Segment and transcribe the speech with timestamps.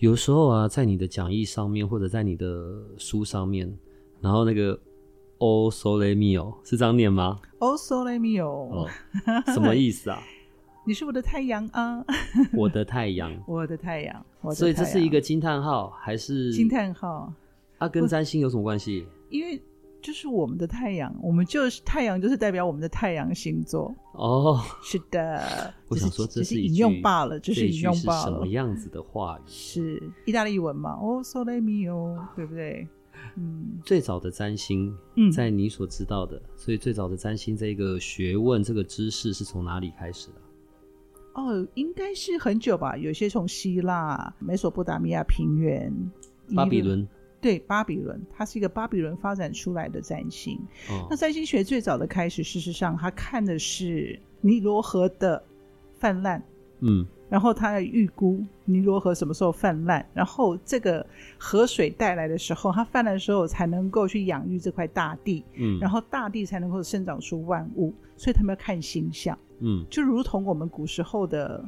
[0.00, 3.70] 有时候啊，在你的讲义上面，或者在你的书上面，
[4.18, 4.78] 然后那个
[5.36, 8.88] O Sole Mio 是这样念吗？O Sole Mio，哦，
[9.52, 10.18] 什么意思啊？
[10.86, 12.02] 你是我的太阳啊！
[12.56, 14.24] 我的太阳，我的太阳，
[14.54, 17.30] 所以这是一个惊叹号还是惊叹号？
[17.78, 19.06] 它、啊、跟占星有什么关系？
[19.28, 19.60] 因为。
[20.00, 24.60] 就是我们的太阳，我们就是太阳，就是代表我们的太阳星座哦。
[24.82, 28.22] 是的，我想说这是引用罢了，就是引用罢了。
[28.24, 29.42] 什么样子的话语？
[29.46, 30.92] 是意大利文嘛？
[31.00, 32.86] 哦，Sole Mio，对不对？
[33.36, 34.96] 嗯，最早的占星，
[35.32, 40.34] 在你所知道的，嗯、所以最早的占星这个学问、这个知识是从哪里开始的？
[41.34, 42.96] 哦，应该是很久吧。
[42.96, 45.92] 有些从希腊、美索不达米亚平原、
[46.56, 47.06] 巴比伦。
[47.40, 50.58] 对，巴比伦，它是一个巴比伦发展出来的占星。
[50.90, 55.42] 哦、那占星学最早的开始，事实上，它看的是尼罗河的
[55.98, 56.42] 泛滥，
[56.80, 61.04] 嗯，然后它预估尼罗河什么时候泛滥，然后这个
[61.38, 71.64] 河水带来的时候，它泛滥的时候才能够去养育这块大地，嗯，然后大地才能够生长出万物，所以他们要看星象，嗯，就如同我们古时候的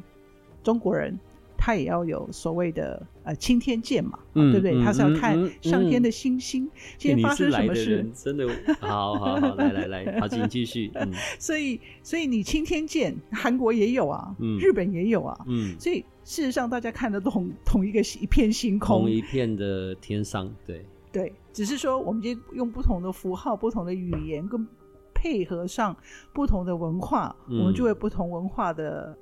[0.62, 1.18] 中国人。
[1.64, 4.82] 他也要有所谓的呃青天剑嘛，嗯、对不对？
[4.82, 6.68] 他是要看上天的星星，
[6.98, 8.04] 今天发生什么事？
[8.12, 8.48] 真的，
[8.80, 10.90] 好好好，来来来，好，请 继续。
[10.94, 24.66] 嗯、所以，所以你青天剑，韩国也有啊，嗯、日本也有啊，嗯，所以事实上大家看得懂 同一个一片星空，同一片的天上，对对，只是说我们今天用不同的符号、不同的语言，跟
[25.14, 25.96] 配合上
[26.32, 29.16] 不同的文化，嗯、我们就会不同文化的。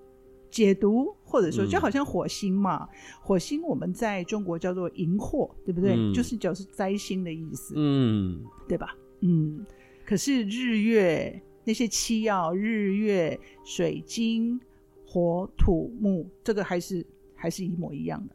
[0.50, 2.88] 解读，或者说就好像火星嘛，嗯、
[3.22, 5.94] 火星我们在中国叫做荧惑，对不对？
[5.97, 8.94] 嗯、就是就是灾星的意思，嗯，对吧？
[9.21, 9.65] 嗯。
[10.05, 14.61] 可是日月那些七曜，日月水晶
[15.06, 17.06] 火土木，这个还是
[17.37, 18.34] 还是一模一样的。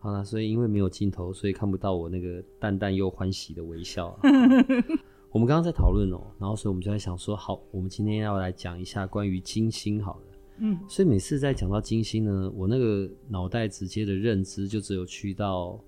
[0.00, 4.20] 好了，所以因为没有镜头，所以看不到我那个淡淡又欢喜的微笑、啊。
[5.30, 10.22] 我们刚刚在讨论哦，然后所以我们就在想说，好，我们今天要来讲一下关于金星，好了。
[10.60, 15.78] 嗯，所以每次在讲到金星呢，我那个脑袋直接的认知就只有去到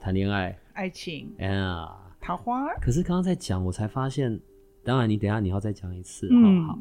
[0.00, 1.88] 谈恋爱、爱情，哎呀，
[2.20, 2.68] 桃花。
[2.80, 4.38] 可是刚刚在讲，我才发现，
[4.82, 6.78] 当然你等一下你要再讲一次，嗯、好好。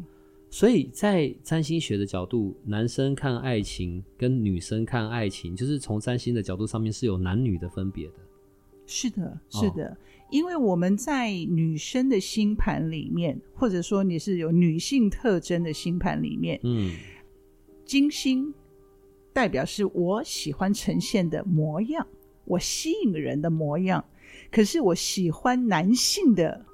[0.50, 8.14] 所以在占星学的角度，男生看爱情跟女生看爱情，就是从占星的角度上面是有男女的分别的。
[8.86, 9.98] 是的，是的，哦、
[10.32, 16.92] 因为我们在女生的星盘里面，或者说你是有女性特征的星盘里面，嗯。
[17.88, 18.54] 金星
[19.32, 22.06] 代表是我喜欢呈现的模样，
[22.44, 24.04] 我吸引人的模样。
[24.52, 26.66] 可是我喜欢男性的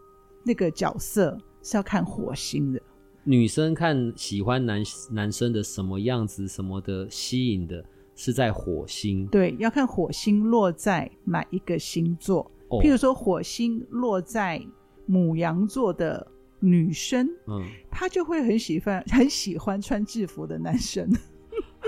[0.44, 2.82] 那个角色是要看火星的。
[3.24, 7.86] 女生看喜欢男男生的什么样子，什么的吸引的
[8.16, 9.28] 是在火星。
[9.28, 12.52] 对，要看火星落在哪一个星座。
[12.70, 14.60] 哦、譬如说，火星落在
[15.06, 16.28] 母羊座的。
[16.64, 21.10] 女生，嗯，她就会很喜欢 很喜欢穿制服的男生，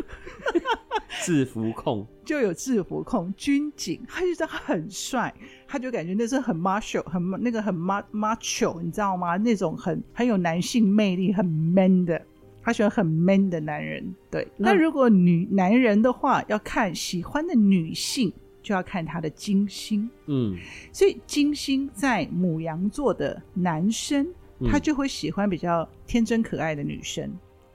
[1.23, 2.05] 制服控。
[2.25, 5.31] 就有制服控，军警，他就觉得很帅，
[5.67, 9.37] 他就感觉那是很 macho，很那个很 macho，你知道吗？
[9.37, 12.19] 那种很很有男性魅力，很 man 的，
[12.63, 14.03] 他喜欢很 man 的男人。
[14.31, 18.33] 对，那，如果女男人的话，要看喜欢的女性，
[18.63, 20.57] 就要看他的金星，嗯，
[20.91, 24.27] 所以金星在母羊座的男生。
[24.69, 27.31] 他就会喜欢比较天真可爱的女生，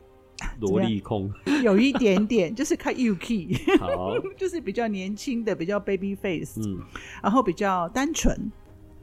[0.61, 1.33] 萝莉控。
[1.63, 2.95] 有一点点，就是看
[3.79, 6.79] 好， 就是比较年轻的，比较 baby face，嗯，
[7.23, 8.51] 然后比较单纯。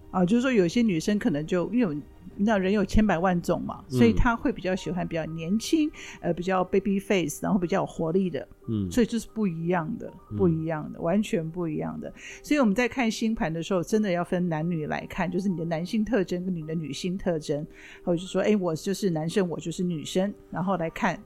[0.09, 1.97] 啊，就是说有些女生可能就因为。
[2.37, 5.89] 你知道人有千百万种嘛，所以他会比较喜欢比较年轻，
[6.21, 12.13] 呃，比较 baby face，然后比较有活力的，嗯，所以就是不一样的，不一样的，嗯、完全不一样的。
[12.43, 17.65] 所以我们在看星盘的时候，真的要分男女来看，就是你的男性特征跟你的女性特征，
[18.03, 21.21] 或者是说，哎，我就是男生，我就是女生，然后来看，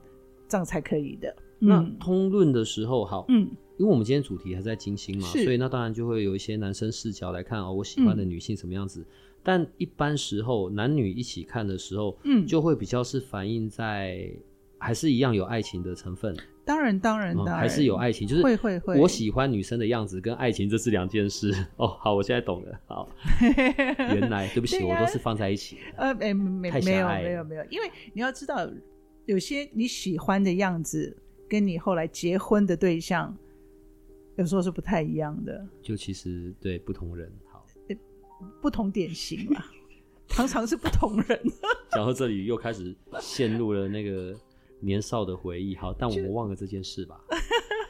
[0.48, 1.34] 这样才可以的。
[1.58, 9.00] 那通论的时候，好，嗯，因为我们今天主题还在金星嘛，所以那当然就会有一些男生视角来看哦，我喜欢的女性什么样子。
[9.00, 9.06] 嗯
[9.42, 14.30] 但一般时候，男女一起看的时候，嗯，就会比较是反映在
[14.78, 16.36] 还是一样有爱情的成分。
[16.64, 19.00] 当然，当然，当然，还是有爱情，就是会会会。
[19.00, 21.52] 我喜欢女生的样子跟爱情这是两件事。
[21.76, 22.80] 哦，好，我现在懂了。
[22.86, 23.08] 好，
[23.98, 25.78] 原来对不起，我都是放在一起。
[25.96, 28.70] 呃，没没没有没有没有，因为你要知道，
[29.26, 31.16] 有些你喜欢的样子，
[31.48, 33.36] 跟你后来结婚的对象，
[34.36, 35.66] 有时候是不太一样的。
[35.82, 37.51] 就其实对不同人好，
[38.60, 39.64] 不同典型嘛，
[40.28, 41.40] 常常是不同人。
[41.92, 44.34] 讲到这里，又开始陷入了那个。
[44.84, 47.20] 年少的回忆，好，但我们忘了这件事吧。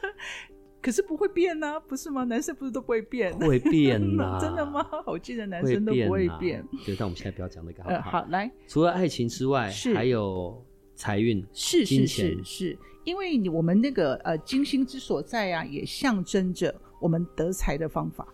[0.79, 2.23] 可是不会变呢、啊，不是吗？
[2.23, 3.35] 男生不是都不会变？
[3.39, 4.87] 会变呐、啊，真的吗？
[5.07, 6.29] 我记得男生都不会变。
[6.29, 8.21] 会变啊、对，但我们现在不要讲那个好不好、呃。
[8.21, 10.63] 好，来，除了爱情之外，是还有
[10.93, 18.31] 财运，是是是是，因为我们那个呃金星之所在啊，也象征着我们得财的方法。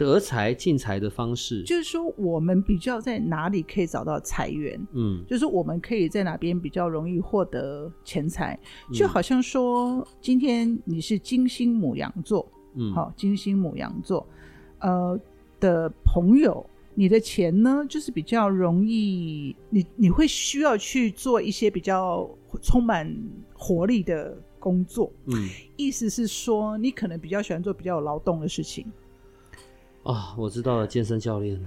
[0.00, 4.80] 得财进财的方式，就是说我们比较在哪里可以找到财源？
[4.94, 8.58] 嗯，就是我们可以在哪边比较容易获得钱财？
[8.94, 14.26] 就好像说，今天你是金星母羊座，嗯，好，金星母羊座，
[14.78, 15.20] 呃
[15.60, 16.64] 的朋友，
[16.94, 22.26] 你的钱呢，就是比较容易，你你会需要去做一些比较
[22.62, 23.14] 充满
[23.52, 25.46] 活力的工作，嗯，
[25.76, 28.86] 意思是说，你可能比较喜欢做比较有劳动的事情。
[30.02, 31.60] 啊、哦，我知道了，健身教练，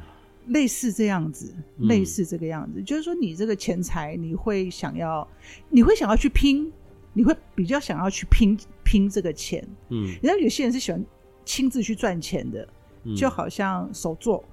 [0.48, 5.28] 类似这样子，嗯、类似这个样子，就是说你这个钱财，你会想要，
[5.70, 6.72] 你会想要去拼，
[7.14, 11.06] 你会比较想要去拼拼这个钱，嗯，你知道有些人是喜欢
[11.46, 12.68] 亲自去赚钱的，
[13.04, 14.44] 嗯、就好像手作，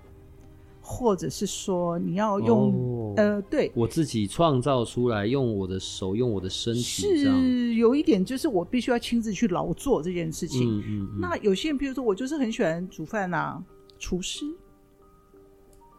[0.90, 10.68] 或者是说你要用，哦、呃，对，我自己创造出来，用我的手，用我的身体，是有一点，就是我必须要亲自去劳作这件事情。
[10.68, 13.62] 嗯嗯嗯，那有些人，比如说我就是很喜欢煮饭啊。
[14.02, 14.46] 厨师，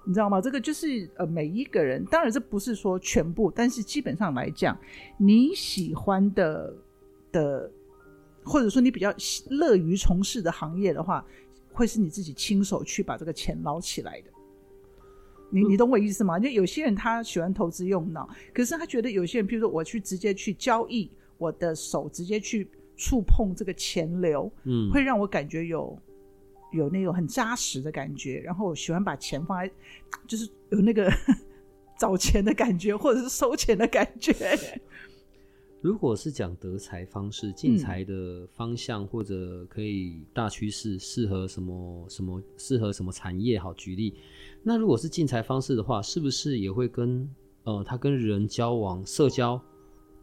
[0.07, 0.41] 你知道吗？
[0.41, 4.75] 这个就是呃，每一个人，当然这不是说全部，但是基本上来讲，
[5.17, 6.73] 你喜欢的
[7.31, 7.71] 的，
[8.43, 9.13] 或者说你比较
[9.51, 11.23] 乐于从事的行业的话，
[11.71, 14.31] 会是你自己亲手去把这个钱捞起来的。
[15.51, 16.39] 你你懂我意思吗？
[16.39, 25.95] 就有些人他喜欢投资用脑，可是他觉得有些人，譬如说我去直接去交易，我的手直接去触碰这个钱流，嗯，会让我感觉有。
[26.73, 29.69] 有那种很扎实的感觉，然后我喜欢把钱放在，
[30.25, 31.11] 就是有那个
[31.99, 34.33] 找钱的感觉，或者是收钱的感觉。
[35.81, 43.57] 如果是讲得财方式、进财的方向，嗯、或者可以大趋势适合什么什么适合什么产业？
[43.57, 44.13] 好，举例。
[44.61, 47.27] 那如果是进财方式的话，是不是也会跟
[47.63, 49.59] 呃，他跟人交往、社交？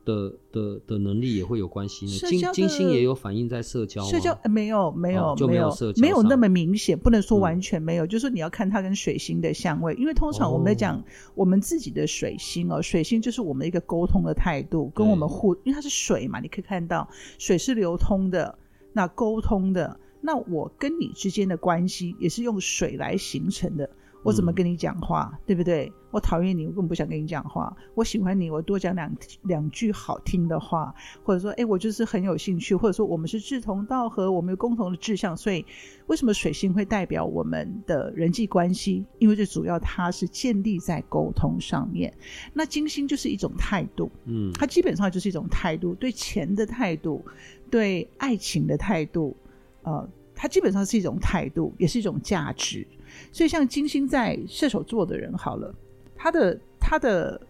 [0.08, 2.12] 的的的能力也会有关系呢。
[2.12, 8.06] 金金星也有反映在社交，社交没有没有、哦、就没有社交没有那么明显，不能说完全没有。
[8.06, 17.06] 嗯、就是说你要看它跟水星的相位，因为通常我们在讲我们自己的水星哦，水星就是我们一个沟通的态度，跟我们互，因为它是水嘛，你可以看到
[17.38, 18.58] 水是流通的，
[18.94, 23.90] 那沟通的，那我跟你之间的关系也是用水来形成的。
[24.28, 25.90] 我怎么跟你讲话，嗯、对不对？
[26.10, 27.74] 我讨厌你，我根本不想跟你讲话。
[27.94, 35.36] 我喜欢你，我多讲两两句好听的话，或者说，哎，我就是很有兴趣，或者说我们是志同道合，我们有共同的志向。
[35.36, 35.64] 所以，
[36.06, 39.04] 为什么水星会代表我们的人际关系？
[39.18, 42.12] 因为最主要它是建立在沟通上面。
[42.54, 47.22] 那金星就是一种态度，嗯，它基本上就是一种态度，对钱的态度，
[47.70, 49.36] 对爱情的态度，
[49.82, 52.86] 呃，它基本上是一种态度，也是一种价值。
[53.32, 55.74] 所以，像金星在射手座的人，好了，
[56.16, 57.40] 他的他的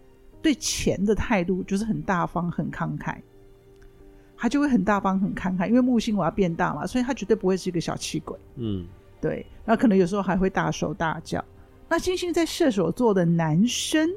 [0.41, 3.17] 对钱的态度就是很大方、很慷慨，
[4.37, 5.67] 他就会很大方、很慷慨。
[5.67, 8.37] 因为木星我要变大嘛，所以他绝对不会是一个小气鬼。
[8.55, 8.85] 嗯，
[9.19, 9.45] 对。
[9.65, 11.43] 那可能有时候还会大手大脚。
[11.87, 14.09] 那金星在射手座的男生，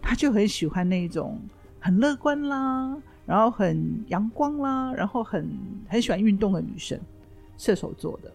[0.00, 1.38] 他就很喜欢那种
[1.78, 5.48] 很乐观啦，然后很阳光啦，然后很
[5.86, 6.98] 很喜欢运动的女生，
[7.58, 8.32] 射手座的。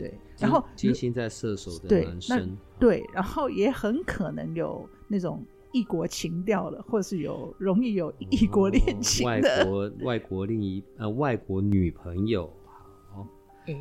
[0.00, 12.50] 对，然后金星在射手的男生，对，然后也很可能有那种异国情调了，或者是有容易有异国恋情的、哦、外国外国另一呃外国女朋友，
[13.12, 13.26] 好，
[13.66, 13.78] 哎，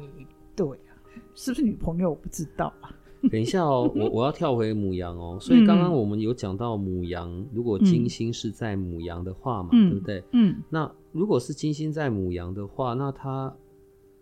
[0.57, 0.91] 对啊，
[1.33, 2.93] 是不是女朋友我不知道啊。
[3.31, 10.23] 等一下哦，我我要跳回母羊哦，所以刚刚我们有讲到母羊，嗯、如果金星是在母羊的话嘛，嗯、对不对？
[10.33, 13.55] 嗯，那如果是金星在母羊的话，那他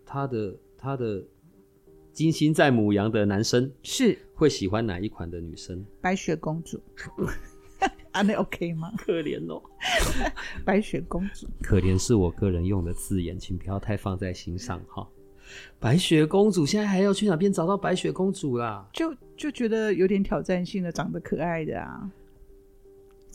[0.06, 1.24] 他的他的。
[2.18, 5.86] 金星在母羊的男生是会喜欢哪一款的女生？
[6.00, 6.82] 白雪公主，
[8.10, 8.92] 啊，那 OK 吗？
[8.98, 9.62] 可怜哦，
[10.66, 15.08] 白雪公主，可怜是我个人用的字眼，请不要太放在心上哈。
[15.78, 18.84] 白雪公主现在还要去哪边找到白雪公主啦？
[18.92, 22.10] 就就觉得有点挑战性的，长得可爱的啊。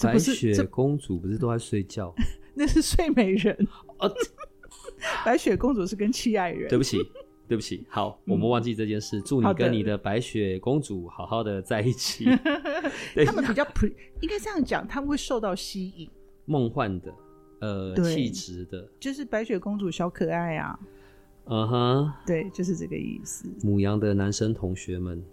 [0.01, 2.13] 白雪公主不是都在睡觉？
[2.53, 3.57] 那是睡美人。
[3.99, 4.13] 哦，
[5.23, 6.67] 白雪公主是跟七爱人。
[6.67, 6.97] 对不起。
[7.53, 9.19] 对不起，好，我们忘记这件事。
[9.19, 12.25] 嗯、祝你跟你的白雪公主好好的在一起。
[13.27, 13.85] 他们比较普，
[14.21, 16.09] 应该这样讲，他们会受到吸引，
[16.45, 17.13] 梦幻的，
[17.59, 20.79] 呃，气质的，就是白雪公主小可爱啊。
[21.45, 23.47] 嗯哼，对，就是这个意思。
[23.61, 25.23] 母羊的男生同学们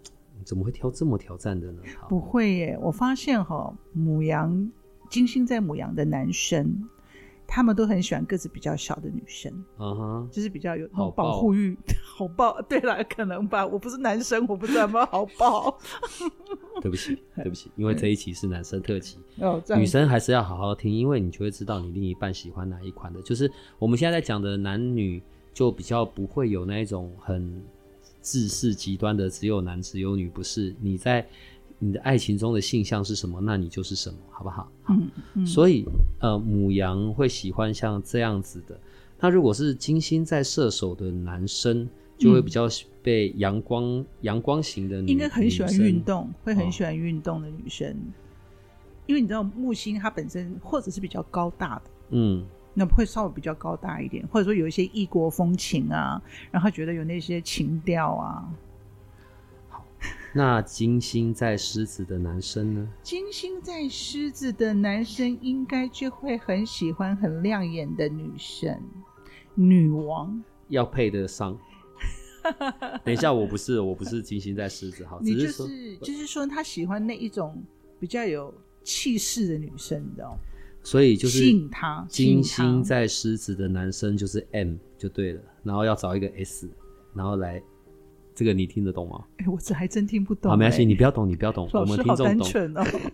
[0.44, 1.80] 怎么会挑这么挑战的呢？
[2.06, 4.70] 不会耶，我发现哈，母羊
[5.08, 6.86] 金星在母羊的男生。
[7.52, 12.62] 他们都很喜欢个子比较小的女生，嗯哼，就是比较有保护欲， 好抱。
[12.62, 15.76] 对了，可能吧，我不是男生，我不知道有没有好抱。
[16.80, 23.20] 对不起， 对不起，因为这一期是男生特辑，哦，女生还是要好好听，因为你就会知道你另一半喜欢哪一款的。
[23.22, 25.20] 就是我们现在在讲的男女，
[25.52, 27.60] 就比较不会有那一种很
[28.20, 31.26] 自视极端的，只有男只有女，不是你在。
[31.82, 33.40] 你的爱情中的性向是什么？
[33.40, 34.70] 那你就是什么，好不好？
[34.82, 34.94] 好。
[34.94, 35.46] 嗯嗯。
[35.46, 35.84] 所以，
[36.20, 38.78] 呃，母羊会喜欢像这样子的。
[39.18, 42.68] 那如果是金星在射手的男生，就会比较
[43.02, 47.88] 被阳光、阳光型的应该很喜欢运动，会很喜欢运动的女生。
[47.90, 48.12] 哦。
[49.06, 52.44] 因为你知道木星它本身或者是比较高大的，嗯，
[52.74, 58.46] 那会稍微比较高大一点，或者说有一些异国风情啊，然后觉得有那些情调啊。
[60.32, 62.88] 那金星在狮子的男生呢？
[63.02, 68.80] 金星在狮子的男生应该就会很喜欢很亮眼的女生，
[69.56, 71.58] 女王要配得上。
[73.04, 77.60] 等一下，我不是，我不是金星在狮子，好，你就是就是说他喜欢那一种
[77.98, 80.38] 比较有气势的女生，你知道？
[80.82, 82.06] 所以就是吸引他。
[82.08, 86.70] 金星在狮子的男生就是 M 就对了，然后要找一个 S，
[87.14, 87.60] 然后来。
[88.40, 89.22] 这个你听得懂吗？
[89.36, 90.52] 哎、欸，我这还真听不懂、欸。
[90.52, 91.68] 好，没关系，你不要懂，你不要懂。
[91.74, 92.48] 我们听众懂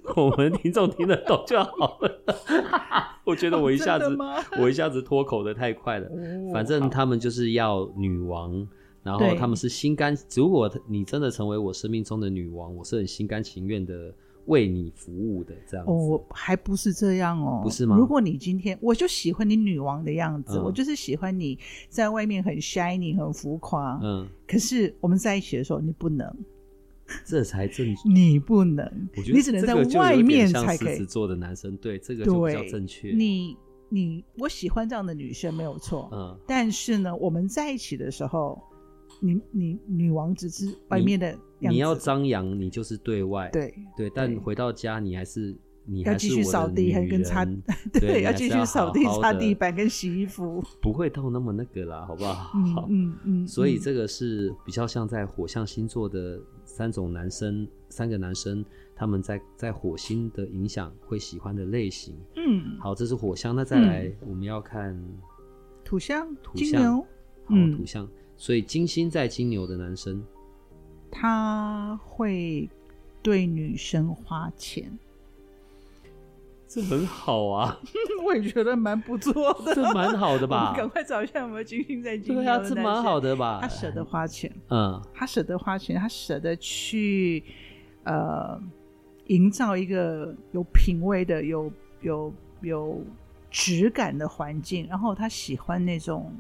[0.05, 2.25] 哦， 我们听众听得懂就好了。
[3.27, 4.17] 我觉得我一下子，
[4.61, 6.07] 我一下子脱口的太快了。
[6.07, 8.65] 哦、反正他们就是要女王，
[9.03, 10.17] 然后他们是心甘。
[10.37, 14.15] 如果你真的成为我生命中的女王，我是很心甘情愿的。
[14.47, 17.97] 为你服务的这样子，哦，还不是这样哦，不是吗？
[17.97, 26.33] 如果你今天，我就喜欢你女王的样子，嗯、我就是喜欢你在外面很 shiny 很浮夸，嗯，可是我们在一起的时候，你不能，
[27.25, 28.85] 这才正确， 你不能，
[29.17, 30.95] 我觉得你只能在外面才可以。
[30.95, 33.11] 狮子座的男生，对这个就比较正确。
[33.11, 33.57] 你
[33.89, 38.61] 你，我喜欢这样的女生没有错，嗯，但是呢，我们在一起的时候。
[39.19, 43.75] 你你女王只是外面的你，要张扬，你就是对外，对。
[43.97, 47.45] 对，但回到家你还是你要继续扫地，还跟擦，
[47.95, 52.35] 对，要继续扫地、擦地板跟洗衣服， 不会到那么那个啦，好不好？
[52.35, 62.15] 好，嗯嗯，所以这个是比较像在火象星座的三种男生，三个男生他们在在火星的影响会喜欢的类型。
[62.37, 65.01] 嗯，好，这是火象，那再来我们要看
[65.85, 67.01] 土象，土象，
[67.45, 68.09] 好，土象。
[68.37, 70.23] 所以金星在金牛的男生，
[71.11, 72.69] 他会
[73.23, 74.91] 对女生花钱，
[76.69, 77.79] 这很好啊！
[78.25, 80.75] 我也觉得蛮不错的，这蛮好的吧？
[80.77, 82.17] 赶快找一下有没有金星在。
[82.19, 83.59] 对啊，这蛮好的吧？
[83.63, 87.43] 他舍得花钱，嗯，他舍得花钱，他舍得去
[88.05, 88.61] 呃，
[89.27, 91.73] 营造一个有品味的、有
[92.03, 93.03] 有有
[93.51, 96.33] 质感的环境，然后他喜欢那种。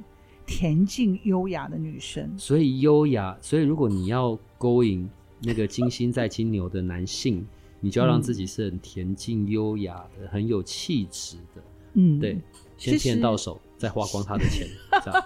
[0.46, 3.36] 恬静优雅的女生，所以优雅。
[3.40, 5.08] 所以如果你要勾引
[5.42, 7.46] 那个金星在金牛的男性，
[7.80, 11.62] 你就要让自己是很恬静优雅的，很有气质的。
[11.94, 12.40] 嗯，对，
[12.76, 14.68] 先骗到手，再花光他的钱。
[15.02, 15.24] 这样。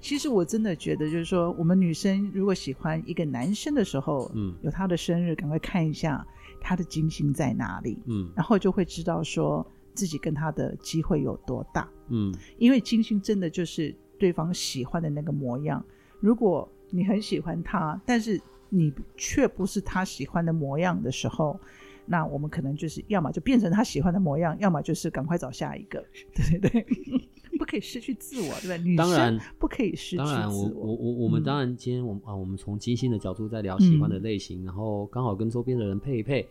[0.00, 6.24] 其实我真的觉得，就是说，我们女生如果喜欢一个男生的时候，嗯，有他的生日，赶快看一下
[6.60, 13.94] 他的金星在哪里，嗯，然后就会知道说自己跟他的机会有多大，嗯，因为金星真的就是。
[14.18, 15.84] 对方喜欢的那个模样，
[16.20, 21.58] 如果你很喜欢他，但是你却不是他喜欢的模样的时候，
[22.06, 26.04] 那我们可能就是要么就变成他喜欢的模样，要么就是赶快找下一个。
[26.34, 26.86] 对对对，
[27.58, 28.78] 不可以失去自我，对不对？
[28.78, 30.26] 女生不可以失去自我。
[30.26, 36.46] 当然，我我我我们当然今天我们啊，我们从金星的角度在聊喜欢的类型，嗯、然后刚好跟周边的人配一配。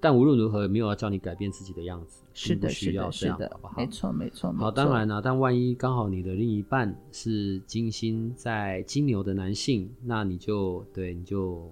[0.00, 3.74] 但无论如何，没有要叫你改变自己的样子，是的，不需要这样，是的，好不好？
[3.76, 4.52] 没错，没错。
[4.54, 11.70] 好，当然了，但万一刚好你的另一半是金星在金牛的男性，那你就对，你就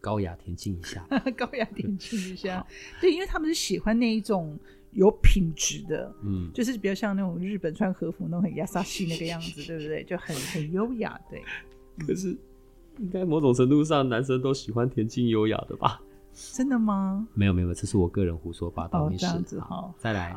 [0.00, 1.06] 高雅恬静一下，
[1.38, 2.58] 高雅恬静一下。
[2.58, 2.66] 好
[3.00, 4.58] 对，因为他们是喜欢那一种
[4.90, 10.02] 有品质的，嗯，就是比较像那种日本穿和服那种很亚萨西那个样子， 对不对？
[10.02, 11.40] 就很很优雅，对。
[12.04, 12.36] 可是，
[12.98, 16.02] 应该某种程度上，男生都喜欢恬静优雅的吧？
[16.34, 17.26] 真的吗？
[17.34, 19.06] 没有没有，这是我个人胡说八道。
[19.06, 19.94] 哦，这样子好。
[19.98, 20.34] 再来，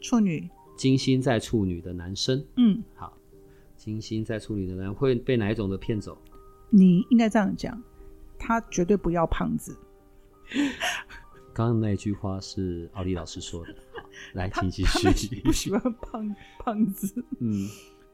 [0.00, 3.12] 处女金星在处女的男生，嗯，好，
[3.76, 6.16] 金星在处女的男会被哪一种的骗走？
[6.70, 7.82] 你应该这样讲，
[8.38, 9.76] 他绝对不要胖子。
[11.52, 14.04] 刚刚那句话是奥利老师说的，好，
[14.34, 15.10] 来，请继续。
[15.12, 15.40] 续。
[15.40, 17.68] 不喜欢胖胖子，嗯，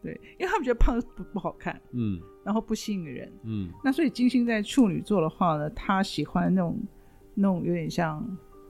[0.07, 6.79] 对，因为他们觉得胖不不好看，嗯，然后不吸引人，嗯，那所以金星在处女座的话呢，他喜欢那种
[7.35, 8.25] 那种有点像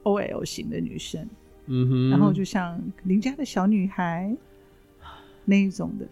[0.04, 1.28] OL 型的女生，
[1.66, 4.34] 嗯哼，然后就像邻家的小女孩
[5.44, 6.08] 那一种的，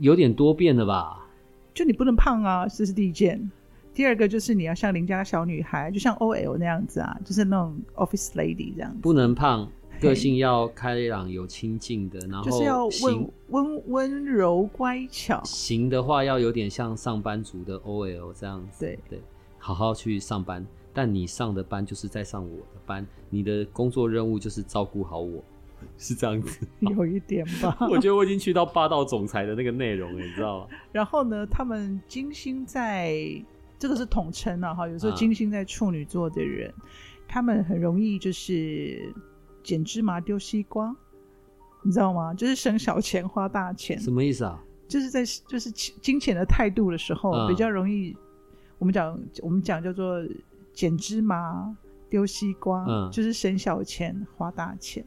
[0.00, 1.26] 有点多变的吧？
[1.72, 3.50] 就你不能胖啊，这是第一件。
[3.94, 8.98] 第二个就是你要像邻家小女孩，就像 OL 那样子啊，就是那种 office lady 这样子。
[9.00, 9.68] 不能胖，
[10.00, 15.42] 个性要开朗有亲近的，然后就是要温温温柔乖巧。
[15.44, 18.84] 行的话要有点像上班族的 OL 这样子。
[18.84, 19.20] 对对，
[19.58, 25.42] 好好去上班，但你上的班就是在上我的班，你的工作任务就是照顾好我，
[25.98, 26.66] 是这样子。
[26.80, 27.76] 有一点吧。
[27.90, 30.66] 我觉得我已经去到霸道总裁的那个内容了，你知道吗？
[30.92, 33.42] 然后呢，他们金星在。
[33.80, 36.74] 这个是统称啊，哈，有时候金星在处女座的人，啊、
[37.28, 39.14] 他们很容易就是
[39.62, 40.94] 捡芝麻丢西瓜，
[41.82, 42.32] 你知道吗？
[42.34, 44.62] 就是省小钱花大钱，什么意思啊？
[44.88, 48.16] 就是在就是金钱的态度的时候，啊、比较容易，
[48.78, 50.26] 我们讲我们讲叫做
[50.72, 51.76] 捡芝麻
[52.08, 55.04] 丢西瓜，嗯，就是省小钱花大钱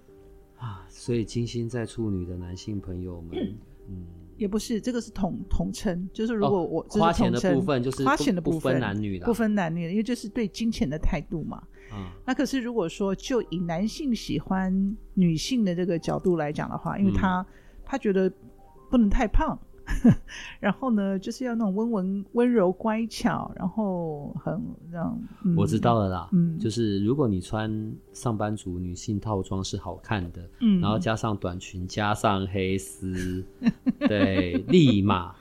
[0.58, 0.86] 啊。
[0.90, 3.32] 所以金星在处女的男性朋友们，
[3.90, 4.06] 嗯。
[4.06, 4.06] 嗯
[4.42, 11.62] 也不是，这个是统统称，就是如果我、哦、花钱的部分就是花钱的部分不分男女的，不分男女的，因为这是对金钱的态度嘛。
[11.94, 17.46] 嗯，那可是如果说就以男性喜欢女性的这个角度来讲的话，因为他、嗯、
[17.86, 18.34] 他觉得
[18.90, 19.56] 不能太胖。
[20.60, 24.62] 然后呢，就是要那种温文温柔乖巧，然后很
[24.92, 33.44] 让、嗯、我知道了啦，嗯，就是如果你穿上班族女性套装是好看的，嗯，然后加上短裙，加上黑丝，
[34.08, 35.36] 对，立马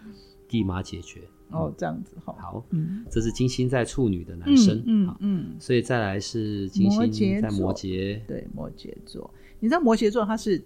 [0.51, 1.23] 立马解决。
[1.51, 10.63] 哦，这样子好，好，嗯，这是金星在处女的男生，嗯嗯，嗯，所以再来是金星在摩羯，对，摩羯座，你知道摩羯座他是。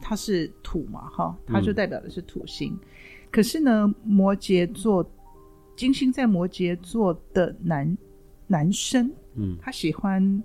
[0.00, 2.72] 它是土嘛，哈，它就代表的是土星。
[2.72, 2.88] 嗯、
[3.30, 5.08] 可是呢，摩羯座
[5.76, 7.96] 金星在摩羯座的男
[8.46, 10.42] 男生，嗯，他喜欢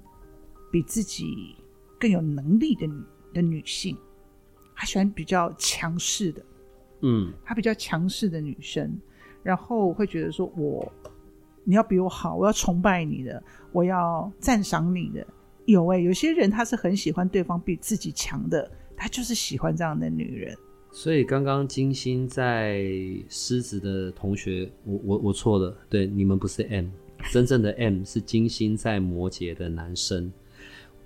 [0.72, 1.56] 比自己
[2.00, 2.88] 更有能力的
[3.34, 3.98] 的女性，
[4.76, 6.46] 他喜欢比较强势的，
[7.02, 9.00] 嗯，他比较强势的女生，
[9.42, 10.92] 然后会觉得说我
[11.64, 15.26] 你要比我好，我要崇拜你的，我要赞赏你的。
[15.66, 18.70] 有哎、欸，有些人他是很喜欢对方比自己强的。
[18.96, 20.56] 他就是喜欢这样的女人，
[20.92, 22.84] 所以刚刚金星在
[23.30, 26.88] 狮子的同学，我我我错了，对，你们不是 M，
[27.32, 30.32] 真正的 M 是金星在摩羯的男生。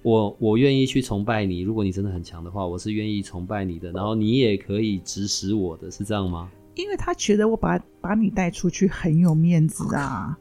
[0.03, 6.49] 我我愿意去崇拜你，如果你真的很强的话，我是愿意崇拜你的，然后你也可以指使我的，是这样吗？
[6.75, 10.37] 因为他觉得我把把你带出去很有面子啊。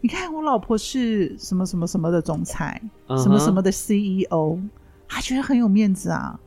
[0.00, 3.22] 你看我老婆是什么什么什么的总裁，uh -huh.
[3.22, 4.58] 什么什么的 CEO，
[5.08, 6.38] 他觉得很有面子啊。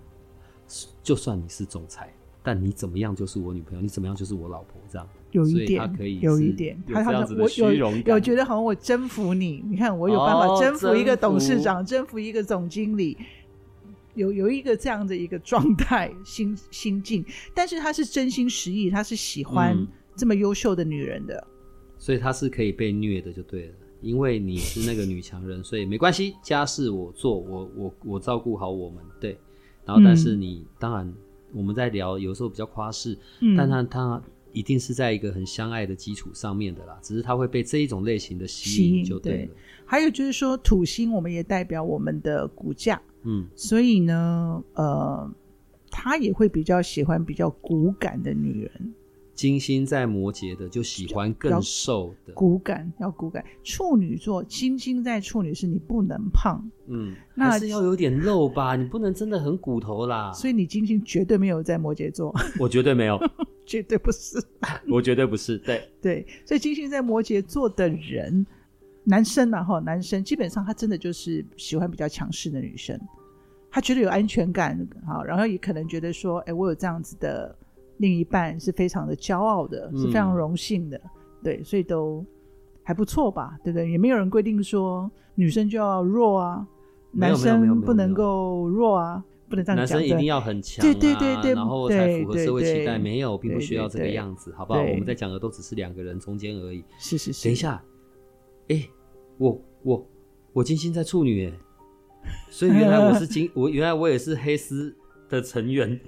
[1.09, 5.09] 就算你是总裁，但你怎么样就是我女朋友，你怎么样就是我老婆，这样。
[5.31, 12.05] 有一点，可以有一点，他好像我有有觉得好像我征服你，你看我有办法征服一个董事长，哦、征，服。
[12.05, 13.17] 征服一个总经理，
[14.13, 19.75] 有有一个这样的一个状态心心境，但是他是真心实意，他是喜欢
[20.15, 21.49] 这么优秀的女人的，嗯，
[21.97, 29.35] 所以他是可以被虐的，就对了，因为你是那个女强人，所以没关系，家事我做，我我我照顾好我们，对。
[29.89, 31.11] 然后，但是你、嗯、当然，
[31.51, 34.21] 我们在聊，有时候比较夸饰、嗯，但他他
[34.53, 36.95] 一定是在一个很相爱的基础上面的啦。
[37.01, 39.37] 只是他会被这一种类型的吸引，就对了。
[39.47, 39.49] 对，
[39.83, 45.27] 还有就是说，土星我们也代表我们的骨架，嗯，所以呢，呃，
[45.89, 48.93] 他也会比较喜欢比较骨感的女人。
[49.39, 53.41] 金星在摩羯的就喜欢更瘦的骨感，要骨感。
[53.63, 60.33] 处女座金星在处女是你不能胖，嗯，那还是要有点肉吧，你不能真的很骨头啦。
[60.33, 63.17] 所以你金星绝对没有在摩羯座， 我绝对没有，
[63.65, 64.37] 绝对不是，
[64.91, 65.57] 我绝对不是。
[65.59, 68.45] 对对，所以金星在摩羯座的人，
[69.05, 72.99] 男生啊哈，男生基本上他真的就是喜欢比较强势的女生，
[73.71, 77.55] 他觉得有安全感，好，然后也可能觉得说，哎，我有这样子的。
[77.99, 81.09] 另一半是非常的骄傲的，是非常荣幸的，嗯，
[81.43, 82.25] 对，所以都
[82.81, 83.91] 还不错吧，对不对？
[83.91, 86.67] 也没有人规定说女生就要弱啊，
[87.11, 89.85] 男生不能够弱啊，不能这样讲。
[89.85, 92.97] 男生一定要很强，啊，对对对对，然后才符合社会期待。
[92.97, 94.79] 没有，并不需要这个样子，好不好？
[94.79, 96.83] 我们在讲的都只是两个人中间而已。
[96.97, 97.43] 是是是。
[97.43, 97.83] 等一下，
[98.69, 98.87] 哎，
[99.37, 100.07] 我我
[100.53, 101.53] 我金星在处女，哎，
[102.49, 104.95] 所以原来我是金， 我原来我也是黑丝。
[105.29, 105.99] 的成员。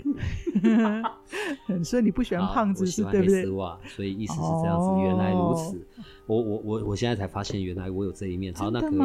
[1.84, 3.44] 所以你不喜欢胖子是对不对？
[3.44, 4.88] 丝袜，所以意思是这样子。
[4.88, 5.88] 哦、原来如此，
[6.26, 8.54] 我我我我现在才发现，原来我有这一面。
[8.54, 8.98] 好，那可以，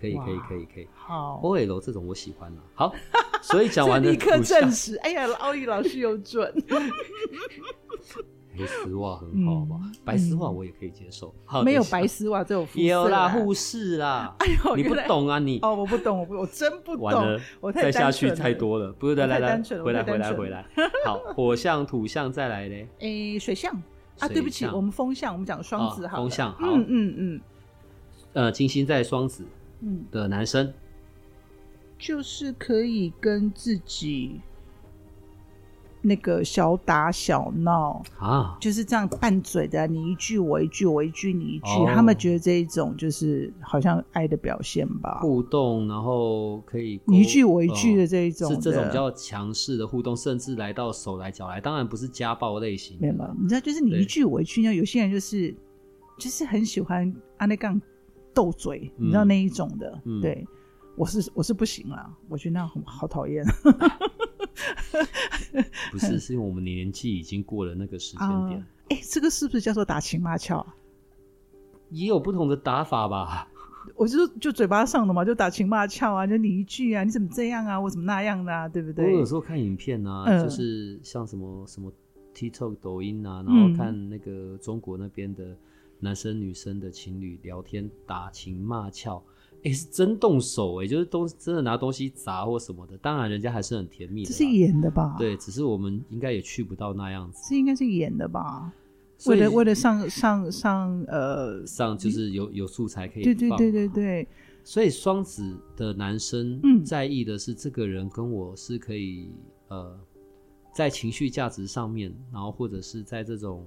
[0.00, 0.88] 可以，可以，可以，可以。
[0.94, 2.62] 好，OL 这种我喜欢了。
[2.74, 2.94] 好，
[3.42, 4.96] 所以讲完了， 立刻证实。
[4.98, 6.52] 哎呀，奥利老师有准。
[8.56, 9.80] 黑丝袜很好吧？
[10.04, 11.34] 白丝袜我也可以接受。
[11.64, 12.84] 没有白丝袜这种肤色。
[12.84, 14.34] 有啦，护士啦。
[14.38, 15.58] 哎呦，你不懂啊你？
[15.60, 17.02] 哦，我不懂，我不，我真不懂。
[17.04, 18.92] 完了，我再下去太多了。
[18.92, 20.64] 不是，来来来，回来回来回来。
[21.04, 22.88] 好， 火象、土象再来嘞。
[23.00, 23.74] 诶，水象
[24.18, 26.18] 啊，对不起，我们风象，我们讲双子好。
[26.18, 26.58] 风象好。
[26.62, 27.40] 嗯嗯嗯。
[28.34, 29.44] 呃，金星在双子
[29.80, 30.72] 嗯的男生，
[31.98, 34.40] 就是可以跟自己。
[36.06, 45.20] 那个小打小闹啊，就是这样拌嘴的，你一句我一句，我一句你一句，哦、他们觉得这一种就是好像爱的表现吧。
[45.22, 52.98] 互动，然后可以你一句我一句的这一种、哦，是这种比较强势的互动，甚至来到手来脚来，当然不是家暴类型。
[53.00, 55.54] 没有，你知道，就是你一句我一句，呢，有些人就是
[56.18, 57.80] 就是很喜欢阿内杠
[58.34, 60.00] 斗嘴，嗯、你知道那一种的。
[60.04, 60.46] 嗯、对，
[60.96, 63.44] 我是我是不行了，我觉得那样很好讨厌。
[65.90, 68.64] 不是， 是因为我们年纪已经过了那个时间点。
[68.90, 70.64] 哎、呃，这个是不是叫做打情骂俏？
[71.90, 73.48] 也有不同的打法吧。
[73.96, 79.04] 我就就嘴巴上的嘛，就打情骂俏啊，就你一句啊，你怎么这样啊，我怎么那样的啊，对不对？
[79.04, 81.92] 我有时候看影片啊，呃、就是像什么什么
[82.34, 85.56] TikTok、抖音啊，然后看那个中国那边的
[86.00, 89.22] 男生女生的情侣聊天，打情骂俏。
[89.64, 94.28] 哎，是真动手哎，就是东真的拿东西砸或什么的，当然人家还是很甜蜜的。
[94.28, 95.16] 这是演的吧？
[95.18, 97.46] 对，只是我们应该也去不到那样子。
[97.48, 98.72] 这应该是演的吧？
[99.26, 104.28] 为了为了上上上呃上就是有有素材可以对对对对对。
[104.62, 109.30] 所以双子的男生在意的是这个人跟我是可以
[109.68, 109.98] 呃。
[110.74, 113.64] 在情绪价值上面，然后或者是在这种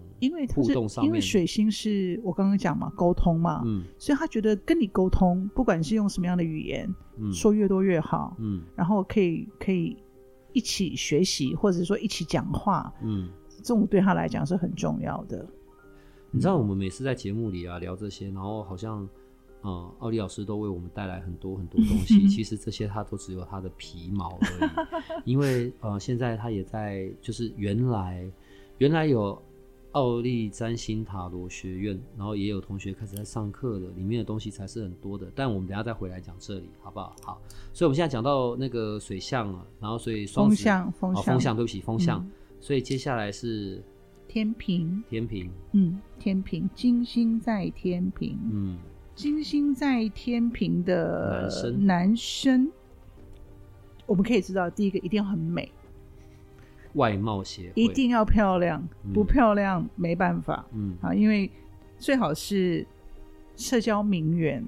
[0.53, 9.95] 互动上面，因为水星是我刚刚讲嘛，沟通嘛，嗯，所以他觉得跟你沟通，不管是用什么样的语言，嗯，说越多越好，嗯，然后可以可以
[10.51, 15.47] 一起学习，或者说一起讲话，嗯，这种对他来讲是很重要的。
[16.31, 19.07] 你知道，我们每次在节目里啊聊这些，然后好像。
[19.67, 22.25] 嗯，奥利老师都为我们带来很多很多东西。
[22.29, 24.71] 其实这些他都只有他的皮毛而已。
[25.29, 28.25] 因为呃，现在他也在，就是原来
[28.77, 29.37] 原来有
[29.91, 35.29] 奥利占星塔罗学院，然后也有同学开始在上课的，里面的东西才是很多的。
[35.35, 37.13] 但我们等一下再回来讲这里，好不好？
[37.23, 37.41] 好。
[37.73, 42.23] 所以我们现在讲到那个水象了，然后所以双象风象、哦、风象，对不起，风象。
[42.23, 43.83] 嗯、所以接下来是
[44.29, 48.77] 天平，天平，嗯，天平，金星在天平，嗯。
[49.17, 52.71] 金星在天平的男生，男生，
[54.05, 55.71] 我们可以知道，第一个一定要很美，
[56.93, 57.71] 外貌协会。
[57.81, 60.95] 一定要漂亮，不漂亮没办法，嗯。
[61.01, 61.49] 啊，因为
[61.97, 62.85] 最好是
[63.55, 64.63] 社交名媛，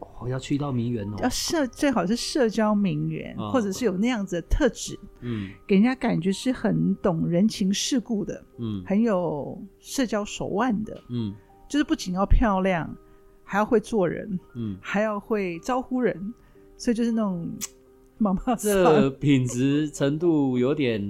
[0.00, 11.34] 哦，要去到名媛哦，要社最好是社交名媛，哦、或者是有那样子的特质，嗯，给人家感觉是很懂人情世故的，嗯，很有社交手腕的，嗯，
[11.70, 12.94] 就是不仅要漂亮。
[13.48, 16.34] 还要会做人，嗯，还要会招呼人，
[16.76, 17.50] 所以就是那种
[18.18, 21.00] 妈妈这品质程度有点。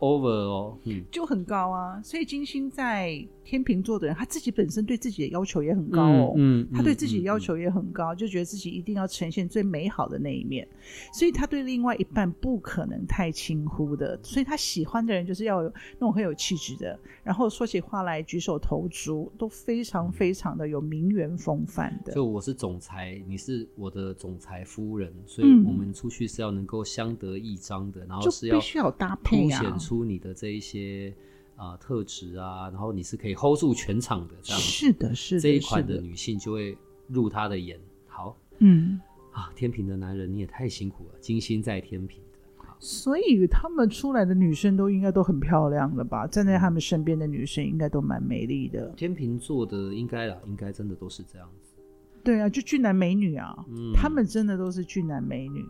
[0.00, 10.66] Over 哦，嗯，就很高啊，所以金星在天秤座的人，他自己本身对自己的要求也很高哦，嗯，嗯，他对自己的要求也很高，就觉得自己一定要呈现最美好的那一面，
[11.12, 22.12] 所以他对另外一半不可能太轻忽的，所以他喜欢的人就是要有那种很有气质的，然后说起话来举手投足都非常非常的有名媛风范的。
[22.12, 31.14] 就我是总裁，你是我的总裁夫人，所以我们出去是要能够相得益彰的，然后是要必须要搭配啊，出你的这一些
[31.56, 36.76] 啊、呃、特质啊，然后你是可以 hold 住全场的，这样是的，是的，这一款的女性就会
[37.08, 37.78] 入他的眼。
[38.06, 39.00] 好，嗯
[39.32, 46.26] 啊，天平的男人你也太辛苦了，金星在天平的，所以他们出来的女生都应该都很漂亮了吧？
[46.26, 48.88] 站在他们身边的女生应该都蛮美丽的。
[48.96, 51.74] 天秤座的应该啦，应该真的都是这样子。
[52.22, 55.64] 对啊，就俊男美女啊，嗯，他们真的都是俊男美女。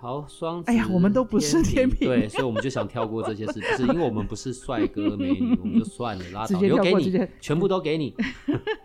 [0.00, 0.70] 好，双子。
[0.70, 8.14] 哎呀，我们都不是天秤，对，所以我们就想跳过这些事，情是因为我们不是帅哥美女，我们就算了，拉倒，直接给你，全部都给你。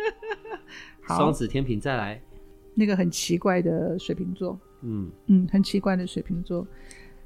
[1.05, 2.19] 双子天秤再来，
[2.73, 6.65] 那个很奇怪的水瓶座，嗯嗯，很奇怪的水瓶座，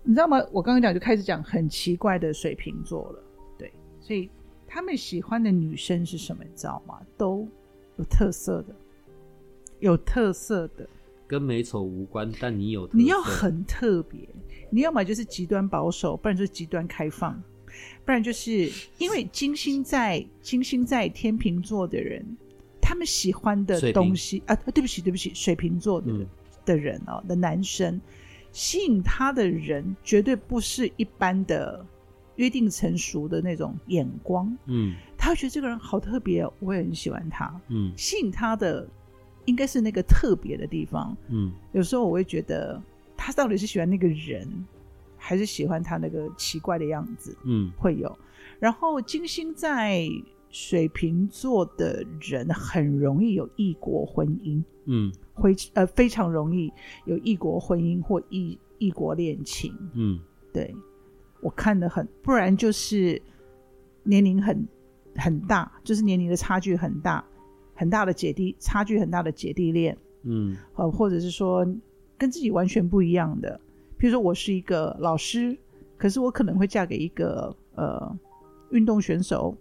[0.04, 0.38] 你知道吗？
[0.52, 3.24] 我刚刚讲就开始讲很奇怪的水瓶座了，
[3.58, 3.72] 对，
[4.02, 4.30] 所以
[4.68, 6.44] 他们喜欢的女生是什么？
[6.44, 7.00] 你知道吗？
[7.16, 7.48] 都
[7.96, 8.76] 有特色的，
[9.80, 10.90] 有特色的。
[11.28, 14.20] 跟美丑无关，但你有，你要很特别，
[14.70, 17.38] 你要么就是极端保守，不然就是极端开放，
[18.06, 22.26] 不然就是因为金星在金星在天秤座的人，
[22.82, 26.26] 他们喜欢的东西啊，对不起对不起，水瓶座的、嗯、
[26.66, 28.00] 的人哦的男生，
[28.54, 31.86] 吸引他的人绝对不是一般的
[32.38, 38.88] 约定成熟的那种眼光，嗯，他会觉得这个人好特别，我也很喜欢他，嗯，吸引他的。
[39.48, 42.80] 应该是那个特别的地方，嗯，有时候我会觉得
[43.18, 44.48] 他到底是喜欢那个人，
[45.18, 48.16] 还是喜欢他那个奇怪的样子，嗯，会有。
[48.60, 50.08] 然后金星在
[50.50, 56.72] 水瓶座的人很容易有异国婚姻，嗯，会呃非常容易
[57.06, 60.20] 有异国婚姻或异异国恋情，嗯，
[60.52, 60.76] 对，
[61.42, 63.22] 我看得很，不然就是
[64.04, 64.68] 年龄很
[65.16, 67.24] 很大，就是年龄的差距很大。
[67.78, 71.66] 很大的姐弟差距，很大的姐弟恋，嗯，呃，或者是说
[72.18, 73.58] 跟自己完全不一样的，
[74.00, 75.56] 譬如说我是一个老师，
[75.96, 78.18] 可是我可能会嫁给一个呃
[78.72, 79.56] 运动选手，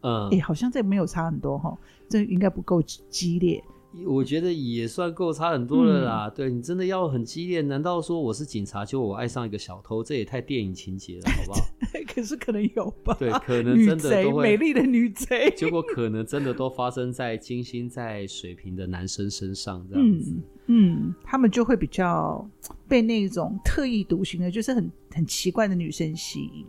[0.00, 1.76] 嗯，哎，好像这没有差很多哈，
[2.08, 3.62] 这应该不够激烈。
[4.06, 6.28] 我觉得也算够差很多了啦。
[6.28, 7.62] 嗯、对，你真的要很激烈？
[7.62, 10.04] 难道说我是警察，就我爱上一个小偷？
[10.04, 11.60] 这也太电影情节了，好不好？
[12.14, 13.16] 可是可能有吧？
[13.18, 15.50] 对，可能真的都会美丽的女贼。
[15.56, 20.32] 结果可能真的都发生在金星在水瓶的男生身上，这样子。
[20.66, 22.46] 嗯，嗯，他们就会比较
[22.86, 26.66] 被那种特立独行的，就是很很奇怪的女生吸引。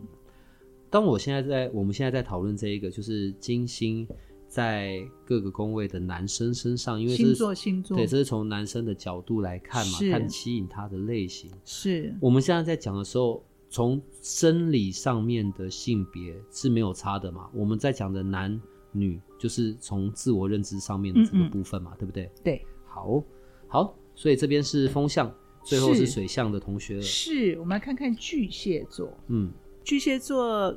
[0.88, 4.08] 当我现在在，我们现在在讨论这一个，就是金星。
[4.50, 11.48] 在各个宫位的男生身上，因为星座星座，对，这是从男生的角度来看嘛，看吸引他的类型。
[11.64, 17.48] 是我们现在在讲的时候，从生理上面的性别是没有差的嘛？
[17.54, 18.60] 我们在讲的男
[18.90, 22.30] 女，就是从自我认知上面的这个部分嘛，嗯嗯对不对？
[22.42, 23.22] 对，好，
[23.68, 25.32] 好，所以这边是风象，
[25.62, 27.02] 最后是水象的同学了。
[27.02, 29.52] 是，我们来看看巨蟹座，嗯，
[29.84, 30.76] 巨蟹座，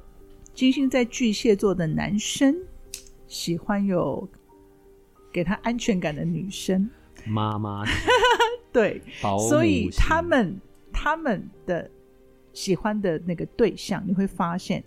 [0.53, 2.55] 金星在巨蟹座的男生。
[3.33, 4.29] 喜欢有
[5.31, 6.87] 给他安全感的女生，
[7.25, 7.83] 妈妈。
[8.71, 9.01] 对，
[9.49, 10.55] 所以他们
[10.91, 11.89] 他们的
[12.53, 14.83] 喜欢的那个对象，你会发现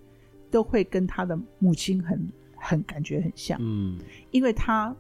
[0.49, 3.99] 都会跟他的母亲很很感觉很像，嗯，
[4.31, 4.95] 因为他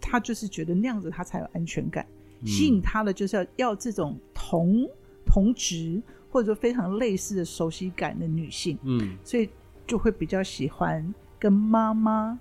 [0.00, 2.06] 他就是觉得那样子他才有安全感，
[2.40, 4.88] 嗯、吸引他的就是要要这种同
[5.26, 9.50] 同质或者说非常类似的熟悉感的女性，嗯，所以
[9.86, 12.38] 就会比较喜欢跟妈妈。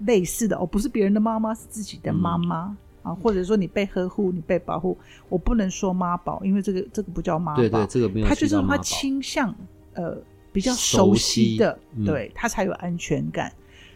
[0.00, 4.96] 类似的哦，不是别人的妈妈，是自己的妈妈、嗯、啊，或者说你被呵护，你被保护，
[5.28, 8.26] 我不能说妈宝，因为这个这个不叫妈宝，对对，这个没有。
[8.26, 9.54] 他就是他倾向
[9.94, 10.16] 呃
[10.52, 13.52] 比较熟悉的，对、嗯、他才有安全感。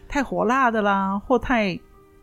[0.07, 1.79] 太火辣的啦，或太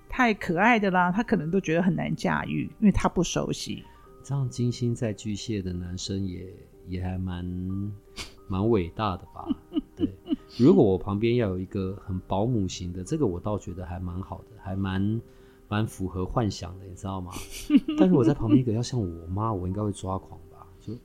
[0.09, 3.83] 太可爱的啦，他可能都觉得很难驾驭，因为他不熟悉。
[4.23, 6.47] 这样金星在巨蟹的男生也
[6.87, 7.45] 也还蛮
[8.47, 9.49] 蛮伟大的吧？
[10.59, 15.21] 如果我旁边要有一个很保姆型的，这个我倒觉得还蛮好的，还蛮
[15.69, 17.33] 蛮符合幻想的，你知道吗？
[17.99, 20.39] 但是我在旁边一个要像我妈，我应该会抓狂？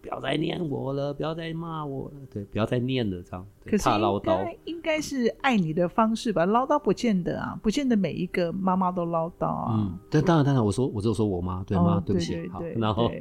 [0.02, 3.46] 不要再念我了，不要再骂我了，对，不要再念了，这样。
[3.64, 6.46] 可是怕唠叨，应该是爱你的方式吧？
[6.46, 9.74] 唠叨不见得啊，不见得每一个妈妈都唠叨啊。
[9.74, 11.96] 嗯，但当然当然，我说我只有说我妈，对吗？
[11.96, 13.12] 哦、对不起，对对对好，然后。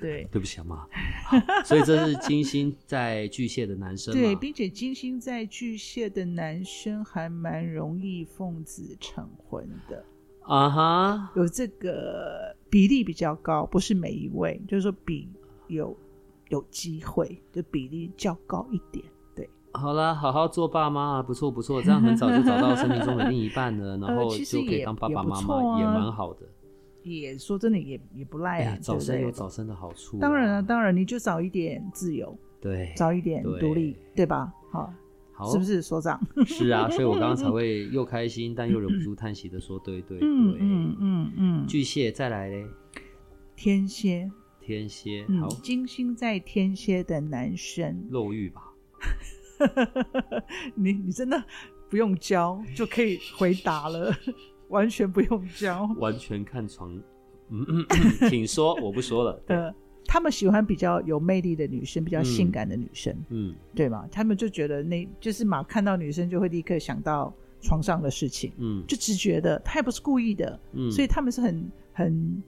[0.00, 0.86] 对，对不起啊妈。
[1.64, 4.12] 所以这是金星在巨蟹的男生。
[4.12, 10.04] 对，并且金星在巨蟹的男生还蛮容易奉子成婚的
[10.42, 11.38] 啊哈，uh.
[11.38, 15.28] 有这个比例比较高，不是每一位，就是说比
[15.68, 15.96] 有
[16.48, 19.04] 有机会，就比例较高一点。
[19.34, 26.46] 对，好了，好好做爸妈，不错不错，这样很早就找到生命中的另一半了，然后 就可以当爸爸妈妈，也蛮好的。
[27.02, 30.20] 也说真的也也不赖啊，欸、早生有早生的好处，啊。
[30.20, 34.50] 当然了，当然你就早一点自由，对，早一点独立，对，对吧？
[34.72, 34.90] 好，
[35.34, 36.18] 好，是不是所长？
[36.46, 41.66] 是啊，所以我刚刚才 会又开心但又忍不住叹息的说，对对对，嗯嗯嗯嗯。
[41.66, 42.66] 巨蟹再来嘞，
[43.54, 44.30] 天蝎，
[44.64, 48.72] 天蝎，好，金星在天蝎的男生，肉欲吧？
[50.74, 51.42] 你你真的
[51.90, 54.10] 不用教就可以回答了。
[54.68, 56.90] 完全不用教，完全看床。
[57.50, 57.86] 嗯嗯，
[58.30, 59.42] 请说， 我不说了。
[59.48, 59.72] 呃，
[60.06, 64.08] 他们喜欢比较有魅力的女生，比较性感的女生，嗯，对吗？
[64.10, 72.42] 他们就觉得那就是马，看到女生就会立刻想到床上的事情，嗯，就直觉的，他也不是故意的，嗯，所以他们是很很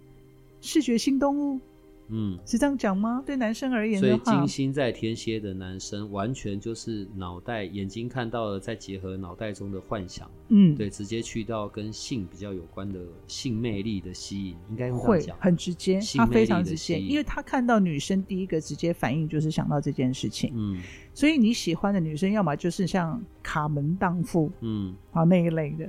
[0.63, 1.61] 视觉性动物，
[2.09, 3.23] 嗯，是这样讲吗？
[3.27, 20.79] 对男生而言所以金星在天蝎的男生，完全就是脑袋眼睛看到了，再结合脑袋中的幻想，嗯，对，直接去到跟性比较有关的性魅力的吸引，应该用这样讲，很直接，他非常直接，因为他看到女生第一个直接反应就是想到这件事情，嗯，
[21.13, 25.87] 所以你喜欢的女生，要么就是像卡门荡妇，嗯，啊那一类的，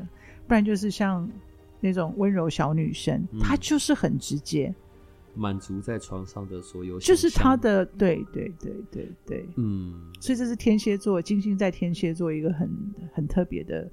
[0.47, 1.30] 不然就是像
[1.80, 4.73] 那种温柔小女生，她、嗯、就是很直接。
[5.38, 12.69] 满足在床上的所有，就是他的对对对对对，嗯，所以这是天蝎座，金星在天蝎座一个很
[13.13, 13.89] 很特别的，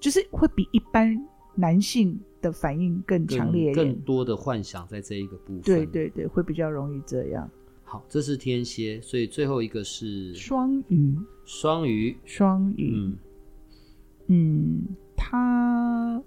[0.00, 1.14] 就是会比一般
[1.54, 7.48] 男性的反应更强烈一点，更多的幻想在这一个部分，对对对，会比较容易这样。
[7.84, 13.16] 好，这是天蝎，所以最后一个是双鱼，双鱼，双鱼，嗯，
[14.28, 14.82] 嗯，
[15.16, 16.22] 他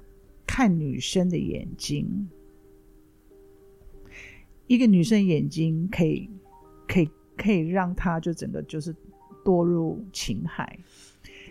[0.45, 2.29] 看女生的眼睛。
[4.67, 6.29] 一个女生眼睛可以，
[6.87, 8.93] 可以，可以让她就整个就是
[9.43, 10.77] 堕入情海，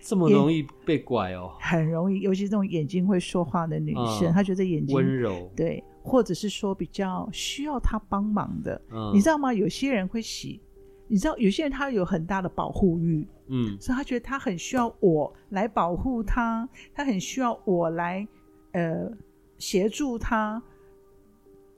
[0.03, 9.53] 这么容易被拐哦，很容易，尤其这种眼睛会说话的女生，嗯、她觉得眼睛温柔，对，或者是说比较需要她帮忙的，嗯，你知道吗？
[9.53, 10.61] 有些人会喜，
[11.09, 18.27] 你知道有些人他有很大的保护欲，嗯，所以他觉得他很需要我来保护他，他很需要我来
[18.73, 19.11] 呃
[19.57, 20.63] 协助他。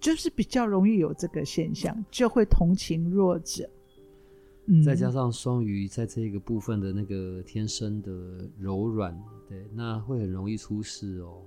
[0.01, 3.69] 就是比较容易有这个现象，就会同情弱者。
[4.67, 8.11] 嗯，再加上双鱼在这个部分的那个天生的
[8.59, 11.43] 柔软，对，那会很容易出事哦。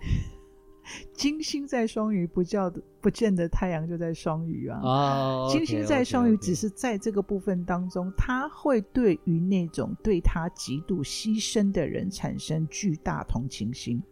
[1.14, 4.80] 金星在双鱼，不叫不见得太阳就在双鱼啊。
[4.82, 14.02] 哦，金星在双鱼，只是在这个部分当中，他会对于那种对他极度牺牲的人产生巨大同情心，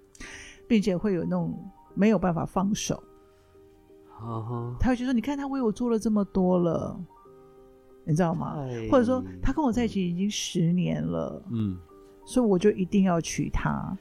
[0.68, 1.58] 并且会有那种
[1.94, 3.02] 没有办法放手。
[4.22, 4.76] Uh -huh.
[4.78, 6.94] 他会觉得说：“你看，他为我做了这么多了，
[8.04, 8.56] 你知道吗？
[8.90, 11.78] 或者说，他跟我在一起已经十年了，嗯，
[12.26, 13.96] 所以我就一定要娶她。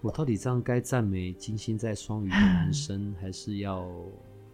[0.00, 3.86] 我到底这样该赞美金星在双鱼的男生，还是要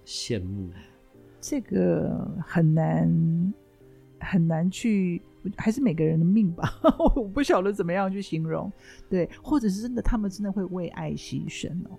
[0.04, 0.68] 羡慕？
[1.40, 3.54] 这个很难
[4.20, 5.22] 很难去，
[5.56, 6.68] 还是每个人的命吧。
[7.14, 8.70] 我不晓得怎么样去形容。
[9.08, 11.96] 对，或者是真的，他们真的会为爱牺牲哦。”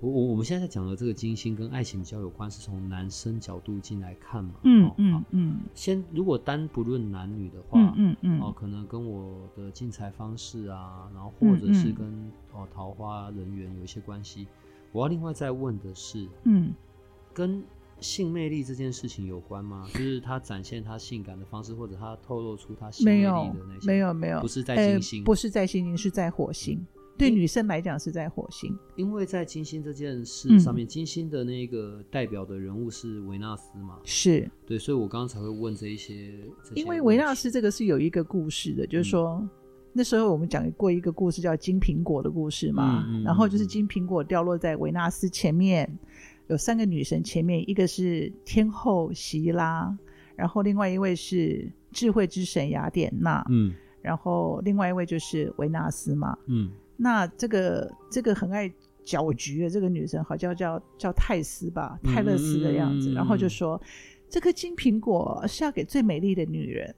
[0.00, 4.54] 我我我们现在在讲的这个金星跟爱情比较有关，是从男生角度进来看嘛？
[4.64, 5.56] 嗯嗯嗯。
[5.74, 14.46] 先如果单不论男女的话，嗯嗯嗯，哦，可能跟我的进财方式啊，然后或者是跟、嗯嗯、哦桃花人缘有一些关系。
[14.92, 16.74] 我要另外再问的是，嗯，
[17.32, 17.62] 跟
[17.98, 19.88] 性魅力这件事情有关吗？
[19.94, 23.86] 就是他展现他性感的方式，或者他透露出他性魅力的那些？
[23.86, 26.86] 没有没有，不是在金星，欸、不是在金星，是在火星。
[27.18, 33.98] 对女生来讲是在火星，因为在金星这件事上面，嗯、金星的那个代表的人物是维纳斯嘛？
[34.04, 36.34] 是对，所以我刚刚才会问这一些。
[36.74, 39.48] 因为维纳斯这个是有一个故事的，就是说、嗯、
[39.94, 45.90] 那时候我们讲过一个故事叫金苹果的故事嘛，嗯、然后就是金苹果掉落在维纳斯前面，
[46.48, 49.96] 有三个女神前面，一个是天后席拉，
[50.34, 56.70] 然后另外一位是智慧之神雅典娜，嗯，然后另外一位就是维纳斯嘛，嗯。
[56.96, 58.72] 那这个这个很爱
[59.04, 63.80] 搅局的这个女生，好像叫叫叫泰斯吧，泰勒斯的样子，嗯、然后就说
[64.28, 66.92] 这颗金苹果是要给最美丽的女人，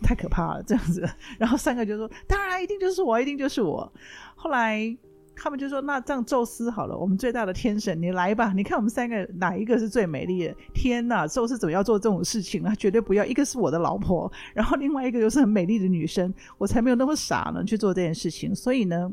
[0.00, 1.06] 太可怕了这样子。
[1.38, 3.92] 然后三个就说，当然一定就是我，一定就是我。
[4.34, 4.96] 后来
[5.36, 10.56] 他们就说，那这样宙斯好了，我们最大的天神，你来吧，你看我们三个哪一个是最美丽的？
[10.72, 12.72] 天哪，宙斯怎么要做这种事情呢？
[12.78, 18.54] 绝对不要，一个是我的老婆，然后另外一个又是很美丽的女生，我才没有那么傻呢去做这件事情。
[18.54, 19.12] 所以呢。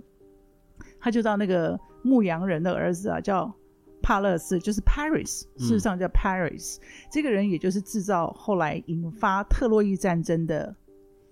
[1.01, 3.51] 他就到那个牧羊人的儿子啊，叫
[4.01, 6.81] 帕勒斯，就是 Paris，事实上叫 Paris，嗯。
[7.11, 10.73] 这个人也就是制造后来引发特洛伊战争的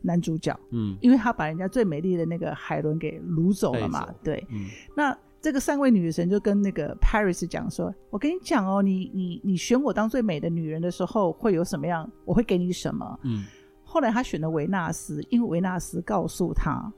[0.01, 0.59] 男主角。
[0.71, 4.07] 嗯，因为他把人家最美丽的那个海伦给掳走了嘛。
[4.23, 4.45] 对。
[4.49, 4.65] 嗯。
[4.95, 12.09] 那这个三位女神就跟那个 Paris 讲说：“我跟你讲哦，你你你选我当最美的女人的时候，会有什么样？
[12.25, 13.45] 我会给你什么？”嗯。
[13.83, 16.91] 后来他选了维纳斯，因为维纳斯告诉他。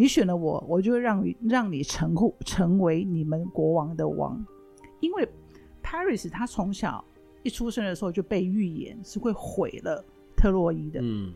[0.00, 4.46] 你选了我，我就会让你让你成户成为你们国王的王，
[5.00, 5.28] 因为
[5.82, 7.04] Paris 他从小
[7.42, 10.04] 一出生的时候就被预言是会毁了
[10.36, 11.32] 特洛伊的，嗯，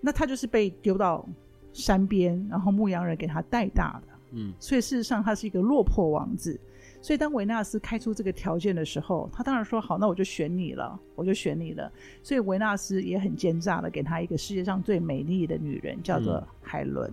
[0.00, 1.28] 那他就是被丢到
[1.74, 6.58] 山边，然后牧羊人给他带大的，嗯，所以事实上他是一个落魄王子，
[7.04, 11.92] 所以当维纳斯开出这个条件的时候，他当然说好，那我就选你了，我就选你了，
[12.22, 17.12] 所以维纳斯也很奸诈的给他一个世界上最美丽的女人，叫做海伦。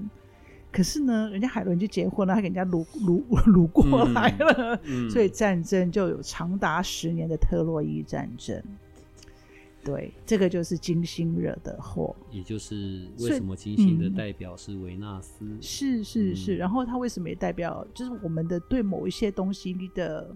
[0.71, 8.63] 可是呢，人家海伦就结婚了，他给人家掳掳掳过来了，嗯嗯、所以战争就有长达十年的特洛伊战争。
[9.83, 12.15] 对，这个就是金星惹的祸。
[12.29, 15.45] 也就是为什么金星的代表是维纳斯？
[15.45, 20.35] 嗯、是是是，然后它为什么也代表，就是我们的对某一些东西的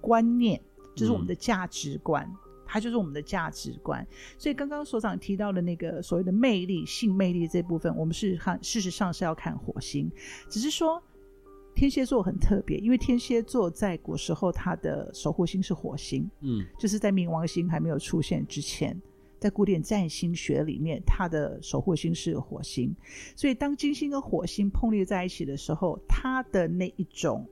[0.00, 0.60] 观念，
[0.94, 2.24] 就是我们的价值观。
[2.24, 2.36] 嗯
[2.70, 4.06] 它就是我们的价值观，
[4.36, 10.12] 所以刚刚所长提到的那个所谓的魅力、性魅力这部分，我们是看事实上是要看火星，
[10.50, 11.02] 只是说
[11.78, 19.00] 天蝎座很特别，因为天蝎座在古时候它的守护星是火星，嗯，就是在冥王星还没有出现之前，
[19.38, 22.92] 在古典占星学里面，它的守护星是火星，
[23.36, 27.46] 所以当金星跟火星碰裂在一起的时候，它的那一种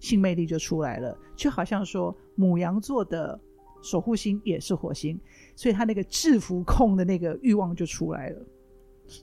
[0.00, 3.40] 性魅力就出来了，就好像说母羊座的。
[3.84, 5.18] 守护星也是火星，
[5.56, 8.46] 所以他那个制服控的那个欲望就出来了，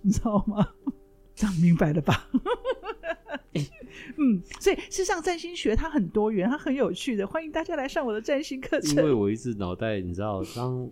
[0.02, 0.68] 你知道吗？
[1.34, 2.30] 这样明白了吧？
[4.20, 8.97] 嗯，所以事实上占星学它很多元，它很有趣的，欢迎大家来上我的占星课程。
[8.97, 10.89] 因为我一直脑袋，你知道，当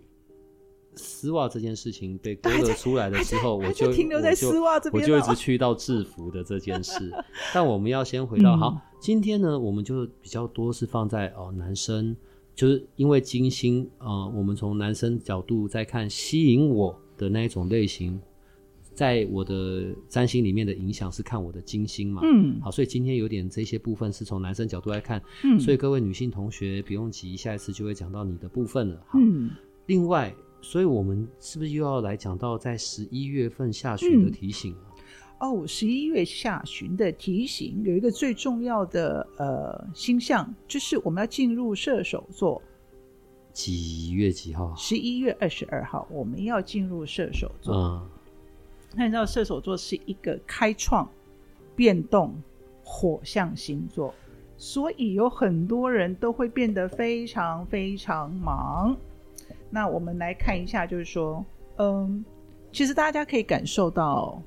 [0.94, 7.12] 丝袜这件事情被勾勒出来的时候，我就停留在丝袜这边，我就一直去到制服的这件事。
[7.52, 12.16] 但我们要先回到、嗯、好，今天呢，我们就比较多是放在哦男生。
[12.54, 18.20] 就是因为金星，呃，我们从男生角度在看吸引我的那一种类型，
[18.98, 29.52] 在我的占星里面的影响是看我的金星嘛，嗯，好，所以今天有点这些部分是从男生角度来看，嗯，所以各位女性同学不用急，下一次就会讲到你的部分了，好，嗯，
[29.86, 34.72] 另外，所以我们是不是又要来讲到在十一月份下旬的提醒？
[34.72, 34.84] 嗯
[35.38, 42.60] 哦，十一月下旬的提醒有一个最重要的呃星象，就是我们要进入射手座。
[43.52, 44.74] 几月几号？
[44.76, 47.72] 十一月二十二号，我们要进入射手座。
[47.72, 48.08] 嗯，
[48.94, 51.08] 那你知道射手座是一个开创、
[51.76, 52.34] 变动、
[52.82, 54.14] 火象星座，
[54.56, 58.96] 所以有很多人都会变得非常非常忙。
[59.70, 61.44] 那我们来看一下，就是说，
[61.76, 62.24] 嗯，
[62.72, 64.42] 其实大家可以感受到。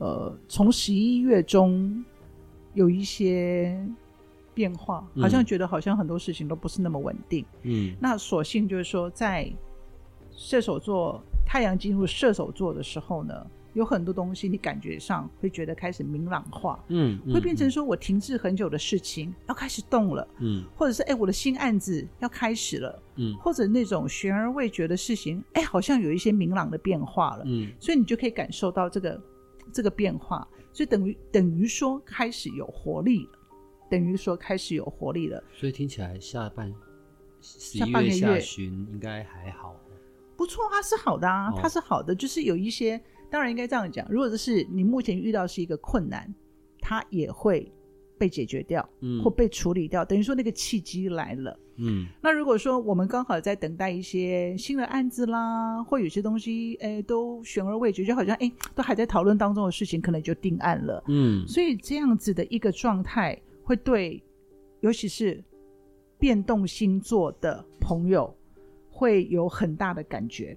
[0.00, 2.04] 呃，从十一月中
[2.72, 3.76] 有一些
[4.54, 7.44] 变化，好像觉得好像很多事情都不是那么稳定。
[7.62, 9.52] 嗯，那所幸就是说，在
[10.30, 16.84] 射手座太阳进入射手座的时候呢，有很多东西你感觉上会觉得开始明朗化。
[16.88, 20.28] 嗯，会变成说我停滞很久的事情要开始动了。
[20.40, 23.02] 嗯，或者是哎，我的新案子要开始了。
[23.16, 27.44] 嗯，或者那种悬而未决的事情，哎，好像有一些明朗的变化了。
[27.46, 29.18] 嗯，所以你就可以感受到这个。
[29.70, 33.38] 这个变化，所以等于等于说开始有活力了，
[33.90, 35.44] 等于说开始有活力了。
[35.52, 36.72] 所以听起来下半
[37.42, 39.76] 十一月下旬应该还好，
[40.38, 46.34] 不错，啊是好的啊，它是好的，就是有一些，当然应该这样讲，如果是你目前遇到是一个困难，
[46.80, 47.70] 它也会。
[48.20, 52.04] 被解决掉，嗯，或被处理掉，等于说那个契机来了，嗯。
[52.20, 61.46] 那如果说我们刚好在等待一些新的案子啦，或有些东西，哎，都悬而未决，就好像哎，都还在讨论当中的事情，可能就定案了，嗯。
[61.46, 64.20] 所以这样子的一个状态，会对，
[64.80, 65.40] 尤其是
[66.18, 68.36] 变动星座的朋友，
[68.98, 70.56] 会有很大的感觉。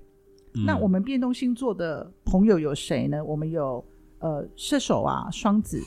[0.55, 0.65] 嗯。
[0.65, 3.23] 那我们变动星座的朋友有谁呢？
[3.23, 3.83] 我们有
[4.19, 5.79] 呃射手啊，双子。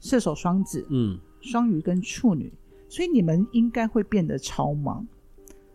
[0.00, 2.52] 射手、双子，嗯，双鱼跟处女，
[2.88, 5.04] 所以你们应该会变得超忙。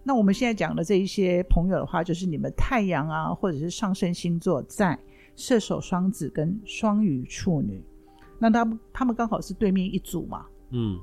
[0.02, 4.98] 那我们现在讲的这一些朋友的话，就是你们太阳啊，或者是上升星座在
[5.36, 7.84] 射手、双子跟双鱼、处女，
[8.40, 10.98] 那他们他们刚好是对面一组嘛，嗯，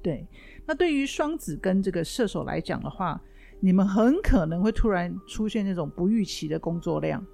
[0.00, 0.24] 对。
[0.64, 3.20] 那对于双子跟这个射手来讲的话，
[3.64, 7.24] 你们很可能会突然出现那种不预期的工作量，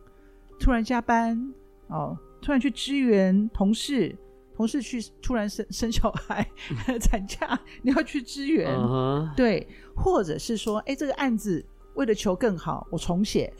[0.60, 1.52] 突然加班
[1.88, 4.16] 哦，突然去支援同事。
[4.54, 6.46] 同事去突然生生小孩
[7.00, 9.34] 产假，你要去支援，uh huh.
[9.34, 9.66] 对，
[9.96, 11.64] 或者是说，哎，这个案子
[11.94, 13.50] 为了求更好，我重写，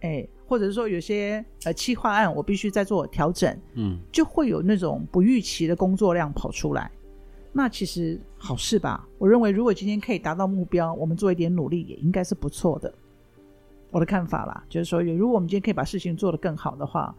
[0.00, 6.90] 哎，或者是说有些呃企划案我必须再做调整，嗯，就会有那种不预期的工作量跑出来。
[7.52, 9.08] 那其实好事吧？
[9.18, 12.92] 我认为如果今天可以达到目标，我们做一点努力也应该是不错的。
[13.90, 17.14] 我的看法啦，就是说，如果我们今天可以把事情做得更好的话。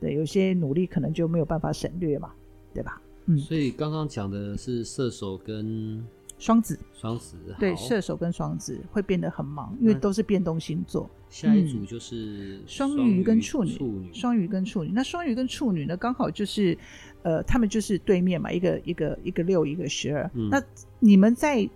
[0.00, 2.32] 对，有些努力可能就没有办法省略嘛，
[2.74, 3.00] 对吧？
[3.26, 6.04] 嗯，所以刚刚讲的是射手跟
[6.40, 11.08] 双子，双子对，射手跟双子会变得很忙，因为都是变动星座。
[11.30, 14.90] 下一组就是双鱼跟处女，处女，双鱼跟处女。
[14.92, 16.76] 那双鱼跟处女呢，刚好就是
[17.22, 20.30] 呃，他们就是对面嘛，一个一个一个六，一个十二。
[20.34, 20.62] 嗯，那
[20.98, 21.68] 你们在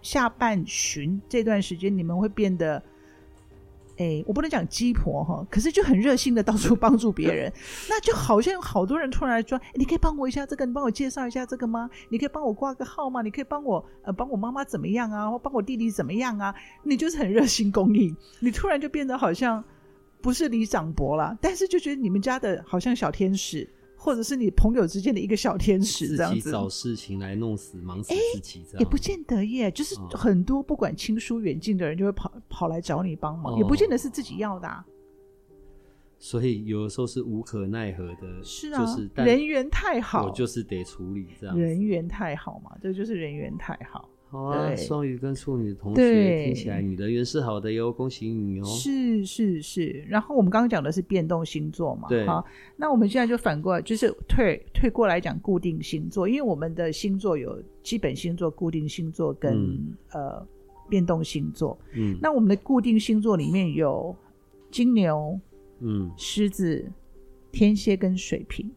[0.00, 2.82] 下半旬这段时间，你们会变得
[3.98, 7.52] 哎，我不能讲鸡婆哈，可是就很热心的到处帮助别人，
[7.90, 11.90] 那就好像有好多人突然来说，你可以帮我一下这个，你帮我介绍一下这个吗？
[12.08, 13.22] 你可以帮我挂个号吗？
[13.22, 16.54] 你可以帮我呃帮我妈妈怎么样啊，或帮我弟弟怎么样啊？
[16.82, 19.62] 你就是很热心公益，你突然就变得好像
[20.20, 23.68] 不是里长伯了，但是就觉得你们家的好像小天使。
[24.02, 29.70] 或者是你朋友之间的一个小天使，这样子自己找事情来弄死、忙死自己，这样、欸、也不见得耶。
[29.70, 34.84] 就是很多不管亲疏远近的人，就会跑跑来找你帮忙、哦，也不见得是自己要的、啊。
[36.18, 41.56] 所以有的时候是无可奈何的，是啊，就是人缘太好，我就是得处理这样。
[41.56, 44.08] 人缘太好嘛，这就是人缘太好。
[44.32, 48.64] 好啊，双鱼跟处女同学，听起来你的缘是好的哟，恭喜你哦！
[48.64, 52.42] 是是是，然后我们刚刚讲的是变动星座嘛，对，好，
[52.74, 60.46] 那我们现在就反过来，就是退退过来讲固定星座，因为我们的星座有基本星座、固定星座跟、嗯、呃
[60.88, 64.16] 变动星座，嗯，那我们的固定星座里面有
[64.70, 65.38] 金牛、
[65.80, 66.90] 嗯，狮子、
[67.50, 68.70] 天蝎跟水瓶。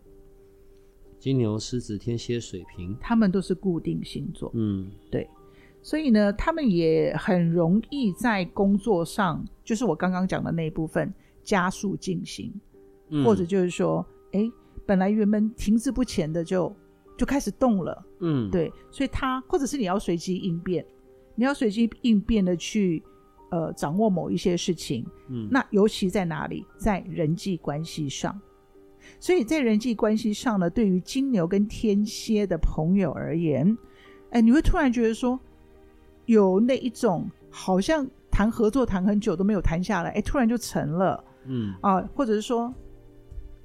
[1.17, 5.25] 金牛、狮子、天蝎、水瓶，他们都是固定星座，嗯，对。
[5.85, 11.13] 所以呢，他们也很容易在工作上，就是我刚刚讲的那一部分
[11.43, 12.51] 加速进行，
[13.09, 14.51] 嗯，或者就是说，哎，
[14.83, 16.75] 本来原本停滞不前的就
[17.15, 18.73] 就开始动了，嗯，对。
[18.89, 20.83] 所以他或者是你要随机应变，
[21.35, 23.03] 你要随机应变的去
[23.51, 28.35] 呃掌握某一些事情，嗯，那尤其在哪里，在人际关系上。
[29.19, 33.77] 所以在人际关系上呢，对于金牛跟天蝎的朋友而言，
[34.31, 35.39] 哎，你会突然觉得说。
[36.25, 42.73] 有那一种好像谈合作谈很久都没有谈下来，哎，突然就成了，嗯啊，或者是说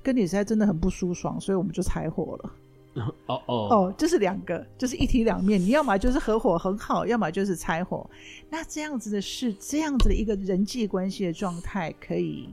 [0.02, 2.52] 跟你实在真的很不舒爽，所以我们就拆伙了。
[3.26, 5.60] 哦哦哦，这是两个，就是一体两面。
[5.60, 8.08] 你要么就是合伙很好，要么就是拆伙。
[8.48, 12.48] 那这样子的事这样子的一个人际关系的状态，可以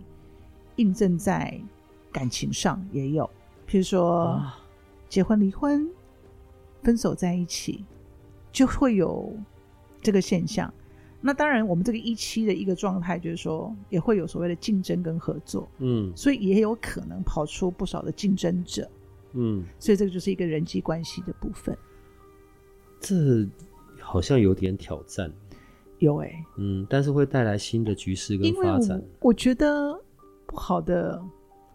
[0.76, 1.60] 印证在
[2.12, 3.28] 感情上也有，
[3.68, 4.60] 譬如说、啊、
[5.10, 5.90] 结婚、离婚、
[6.84, 7.84] 分手在一起，
[8.52, 9.36] 就会有。
[10.02, 10.74] 这个现象，
[11.20, 18.90] 那当然，我们这个一期的一个状态就是说，也会有所谓的竞争跟合作，嗯，所以也有可能跑出不少的竞争者，
[19.34, 21.78] 嗯，所以这个就是一个人际关系的部分。
[23.00, 23.46] 这
[24.00, 25.32] 好像有点挑战，
[26.00, 28.98] 有哎、欸，嗯，但是会带来新的局势跟发展。
[29.20, 30.00] 我，我觉得
[30.46, 31.22] 不好的、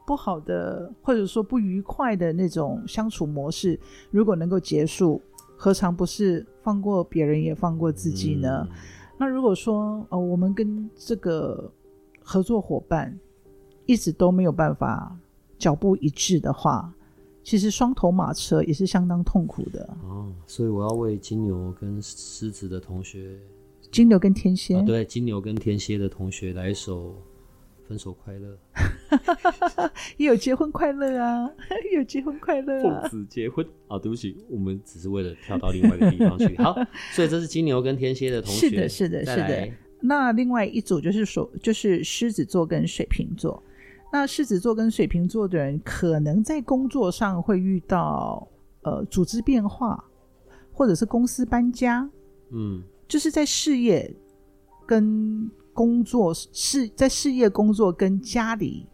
[0.06, 3.78] 不好的，或者说不愉快的那种相处模式，
[4.10, 5.20] 如果能够结束。
[5.62, 8.66] 何尝不是放过别人也放过自己呢？
[8.68, 8.76] 嗯、
[9.16, 11.72] 那如果说呃，我们跟这个
[12.20, 13.16] 合作伙伴
[13.86, 15.16] 一直都没有办法
[15.56, 16.92] 脚步一致的话，
[17.44, 19.88] 其实双头马车也是相当痛苦的。
[20.02, 23.38] 哦，所以我要为金牛跟狮子的同学，
[23.92, 27.14] 金牛跟天蝎，啊、对，金牛跟天蝎的同学来一首。
[27.88, 28.58] 分手快乐，
[30.16, 31.50] 也有结婚快乐啊，
[31.90, 33.02] 也有结婚快乐啊。
[33.02, 36.56] 父子结婚啊，对不起，我们只是为了跳到另外一个地方去。
[36.62, 36.74] 好，
[37.12, 39.68] 所以这是金牛跟天蝎的同学，是的，是的，是的。
[40.00, 43.62] 那另外一组就是说，就是狮子座跟水瓶座。
[44.12, 48.46] 那狮子座跟水瓶座的人，可能在工作上会遇到
[48.82, 50.02] 呃组织变化，
[50.72, 52.08] 或者是公司搬家，
[52.50, 54.14] 嗯，就是在事业
[54.86, 55.50] 跟。
[55.72, 58.86] 工作事在事业工作跟家里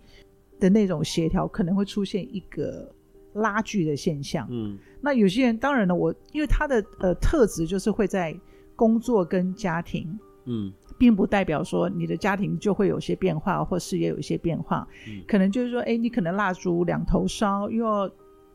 [0.60, 2.90] 的那种协调，可能会出现一个
[3.34, 4.46] 拉锯的现象。
[4.50, 8.38] 嗯，那有些人当然了，我因为他的呃特质就是会在
[8.74, 14.86] 工作跟家庭，嗯，并不代表说你的家庭就会有些变化或事业有一些变化。
[15.08, 18.06] 嗯，可能就是说，哎，你可能蜡烛两头烧，又要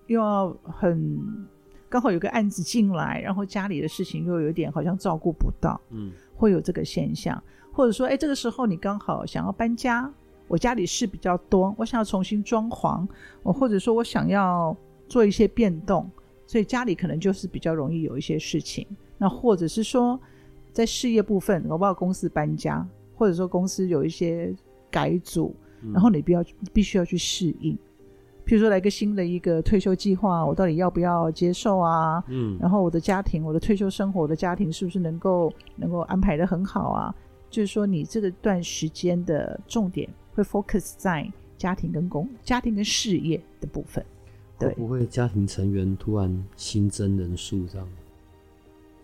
[0.07, 1.19] 又要很
[1.89, 7.41] 刚好有个案子进来，然后家里的事情又有点好像照顾不到，嗯，会有这个现象。
[7.73, 10.09] 或者说，哎，这个时候你刚好想要搬家，
[10.47, 13.05] 我家里事比较多，我想要重新装潢，
[13.41, 14.75] 我或者说我想要
[15.07, 16.09] 做一些变动，
[16.45, 18.85] 所以家里可能就是比较容易有一些事情。
[19.17, 20.19] 那或者是说，
[20.71, 24.53] 在事业部分，我不知道公司搬家，或者说公司有一些
[24.91, 25.55] 改组，
[25.91, 27.77] 然后你必要必须要去适应。
[28.45, 32.21] 譬如说，来个新的一个退休计划，我到底要不要接受啊？
[32.27, 37.15] 嗯，然后我的家庭，我的退休生活，我的家庭是不是能够能够安排得很好啊？
[37.53, 44.03] 就是说，你这个段时间的重点会 focus 在家庭跟工、家庭跟事业的部分。
[44.57, 47.87] 对，会不会家庭成员突然新增人数这样？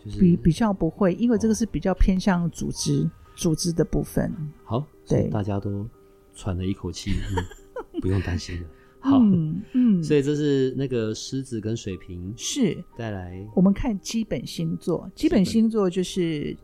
[0.03, 4.33] 就是比比较不会，因为这个是比较偏向组织、哦、组织的部分。
[4.63, 5.87] 好，对，大家都
[6.33, 7.45] 喘了一口气，嗯、
[8.01, 8.67] 不用担心了。
[8.99, 13.47] 好，嗯嗯，所以这是那个狮子跟水瓶是带来。
[13.53, 16.57] 我们看基本星座，基本星座就是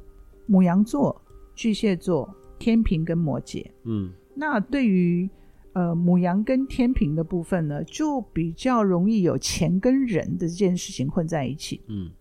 [0.48, 1.22] 母羊座。
[1.56, 2.30] 巨蟹座、
[2.60, 3.66] 天平跟摩羯。
[3.84, 5.30] 嗯，那对于
[5.74, 11.82] 呃母羊跟天平的部分呢，就比较容易有钱跟人的这件事情混在一起。
[11.88, 12.12] 嗯，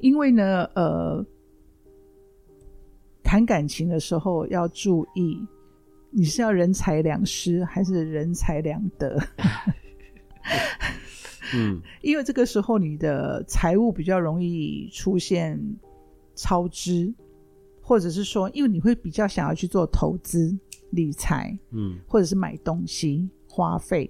[0.00, 1.24] 因为呢，呃，
[3.22, 5.38] 谈感情的时候要注意，
[6.10, 9.18] 你是要人财两失还是人财两得？
[11.54, 15.60] 嗯，因为这个时候你的财务比较容易出现
[16.34, 17.12] 超支，
[17.90, 20.56] 或者是说，因为你会比较想要去做投资
[20.90, 24.08] 理财，嗯，或者是买东西花费，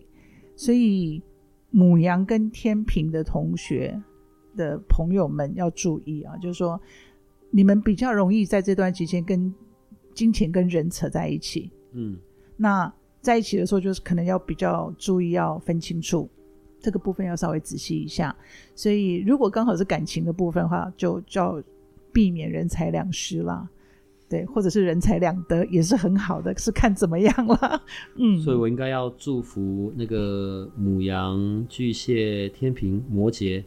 [0.55, 1.22] 所以
[1.70, 3.99] 母羊跟天平的同学
[4.55, 6.78] 的朋友们要注意啊，就是说
[7.51, 9.51] 你们比较容易在这段期间跟
[10.12, 12.18] 金钱跟人扯在一起，嗯，
[12.59, 16.28] 那在一起的时候就是可能要比较注意，要分清楚。
[16.83, 18.37] 这个部分要稍微仔细一下，
[18.74, 21.62] 所以如果刚好是感情的部分的话，就叫
[22.12, 23.68] 避免人财两失啦，
[24.28, 27.82] 对，或者是人财两得也是很好的，是看怎么样了。
[28.16, 33.64] 嗯，所以我应该要祝福那个母羊、巨蟹、天平、摩羯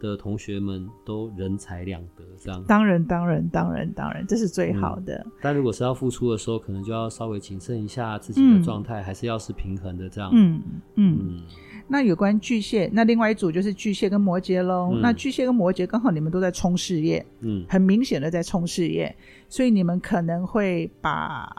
[0.00, 2.62] 的同学们都人财两得，这样。
[2.64, 5.14] 当然，当然，当然，当然，这是最好的。
[5.24, 10.30] 嗯，但如果是要付出的时候，可能就要稍微谨慎一下自己的状态，嗯，还是要是平衡的这样。
[10.32, 10.62] 嗯
[10.96, 11.18] 嗯。
[11.20, 11.42] 嗯
[11.88, 14.90] 那有关巨蟹，那另外一组就是巨蟹跟摩羯喽。
[14.92, 19.14] 嗯、那巨蟹跟摩羯刚好你们都在冲事业，嗯，很明显的在冲事业，
[19.48, 21.54] 所以你们可能会把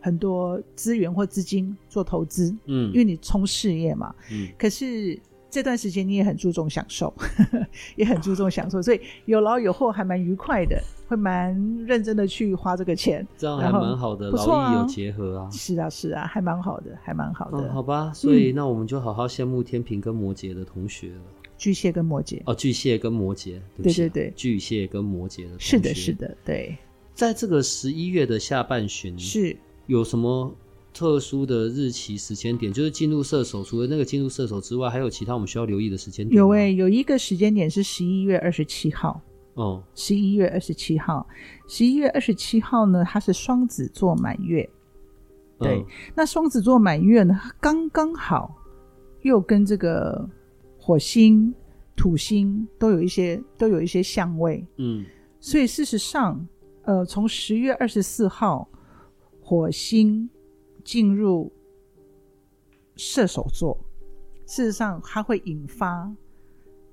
[0.00, 5.18] 很多资源或资金做投资，嗯，因为你冲事业嘛，嗯，可是。
[5.50, 11.54] 这段时间你也很注重享受，呵 呵也很注重享受，所以有劳有获，还蛮愉快的，会蛮
[11.86, 15.50] 认真的去花这个钱，这样还蛮好的，劳逸有结合啊。
[15.50, 17.58] 是啊，是啊，还蛮好的，还蛮好的。
[17.58, 21.20] 嗯、好吧，所以那我们就好好羡慕天平跟摩羯的同学了。
[21.56, 25.76] 巨蟹跟摩羯哦，巨蟹跟摩羯，对，对对对，巨蟹跟摩羯的同学。
[25.76, 26.76] 是的，是的，对。
[27.14, 30.54] 在这个十一月的下半旬，是有什么？
[30.92, 36.36] 特殊的日期时间点，就是进入射手，除了那个进入射手之外，还有其他我们需要留意的时间点。
[36.36, 39.20] 有诶、欸，有一个时间点是十一月二十七号。
[39.54, 41.26] 哦，十一月二十七号，
[41.66, 44.68] 十一月二十七号呢，它是双子座满月。
[45.58, 48.54] 对，嗯、那双子座满月呢，刚刚好
[49.22, 50.28] 又跟这个
[50.78, 51.52] 火星、
[51.96, 54.64] 土星都有一些都有一些相位。
[54.76, 55.04] 嗯，
[55.40, 56.46] 所以事实上，
[56.84, 58.68] 呃，从十月二十四号，
[59.40, 60.30] 火星。
[60.88, 61.52] 进入
[62.96, 63.78] 射手座，
[64.46, 66.10] 事实上它会引发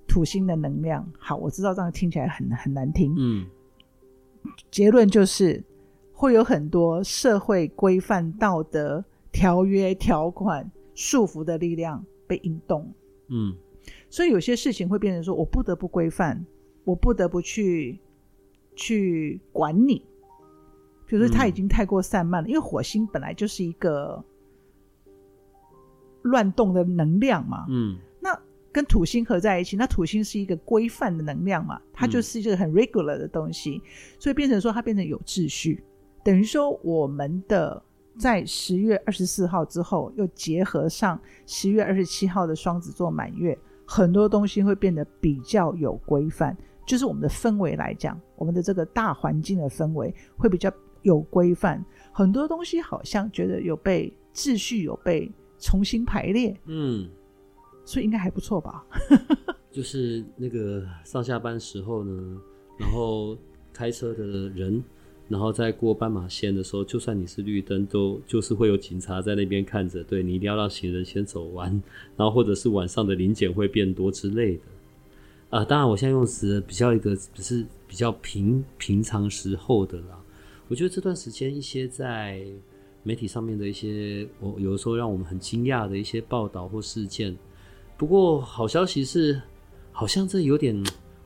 [0.06, 1.10] 土星的能量。
[1.18, 3.16] 好，我知道这样听起来很很难听。
[3.18, 3.46] 嗯，
[4.70, 5.64] 结论就是
[6.12, 12.94] 会有很多社会规范、道德、条约、条款束缚的力量被引动。
[13.30, 13.56] 嗯，
[14.10, 16.46] 所以有些事情会变成说，我不得不规范，
[16.84, 17.98] 我不得不去
[18.76, 20.06] 去管你。
[21.08, 24.24] 比如说，它已经太过散漫了，嗯，因为火星本来就是一个
[26.24, 27.66] 乱动的能量嘛。
[27.70, 28.36] 嗯，那
[28.72, 33.90] 跟土星合在一起，那土星是一个规范的能量嘛，它就是一个很 regular 的东西，嗯，
[34.20, 35.84] 所以变成说它变成有秩序。
[36.24, 37.80] 等于说，我们的
[38.18, 46.58] 在十月二十四号之后，又结合上十月二十七号的双子座满月，很多东西会变得比较有规范。
[46.88, 50.74] 就是我们的氛围来讲，我们的这个大环境的氛围会比较。
[51.06, 57.08] 有规范，很多东西好像觉得有被秩序，有被重新排列，嗯，
[57.86, 58.84] 所以应该还不错吧？
[59.72, 62.42] 就是那个上下班时候呢，
[62.80, 63.38] 然后
[63.72, 64.84] 开车的人，
[65.30, 71.70] 然后在过斑马线的时候，就算你是绿灯，都就是会有警察在那边看着，对，你一定要让行人先走完，
[72.18, 74.64] 然后或者是晚上的临检会变多之类的。
[75.52, 80.20] 啊、呃，当然我现在用词比较一个只是比较平平常时候的啦。
[80.68, 82.44] 我觉得这段时间一些在
[83.04, 87.38] 媒体上面的一些，我有的时候让我们很惊讶的一些报道或事件。
[87.98, 89.40] 不过好消息是，
[89.92, 90.76] 好像这有点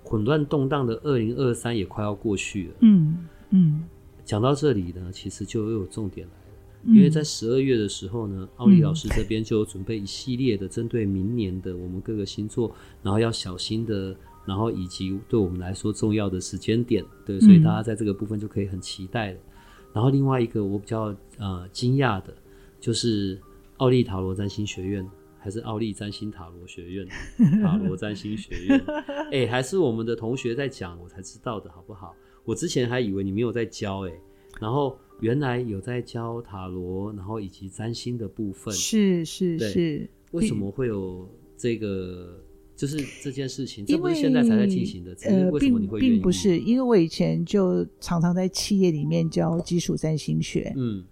[0.04, 2.74] 混乱动荡的二零二三也快要过去了。
[2.82, 3.84] 嗯嗯。
[4.26, 14.16] 讲到这里呢，其实就又有重点来了，因为在十二月的时候呢，奥利老师这边就有准备一系列的针对明年的我们各个星座，然后要小心的。
[14.46, 19.38] 然后以及对我们来说重要的时间点，对，所以大家在这个部分就可以很期待了。
[19.38, 22.34] 嗯、然后另外一个我比较呃惊讶的，
[22.80, 23.40] 就是
[23.78, 27.08] 奥利塔罗占星学院还是奥利占星塔罗学院？
[27.62, 28.86] 塔罗占星学院，
[29.32, 32.16] 哎，还是我们的同学在讲，我才知道的好不好？
[32.44, 34.12] 我之前还以为你没有在教哎，
[34.60, 42.42] 然后原来有在教塔罗，然后以及占星的部分，是是是，为什么会有这个？
[42.80, 51.04] 就是这件事情，这不是现在才在进行的，呃，为什么你会并并不是，因为我以前就常常在企业里面教基础占星学，嗯，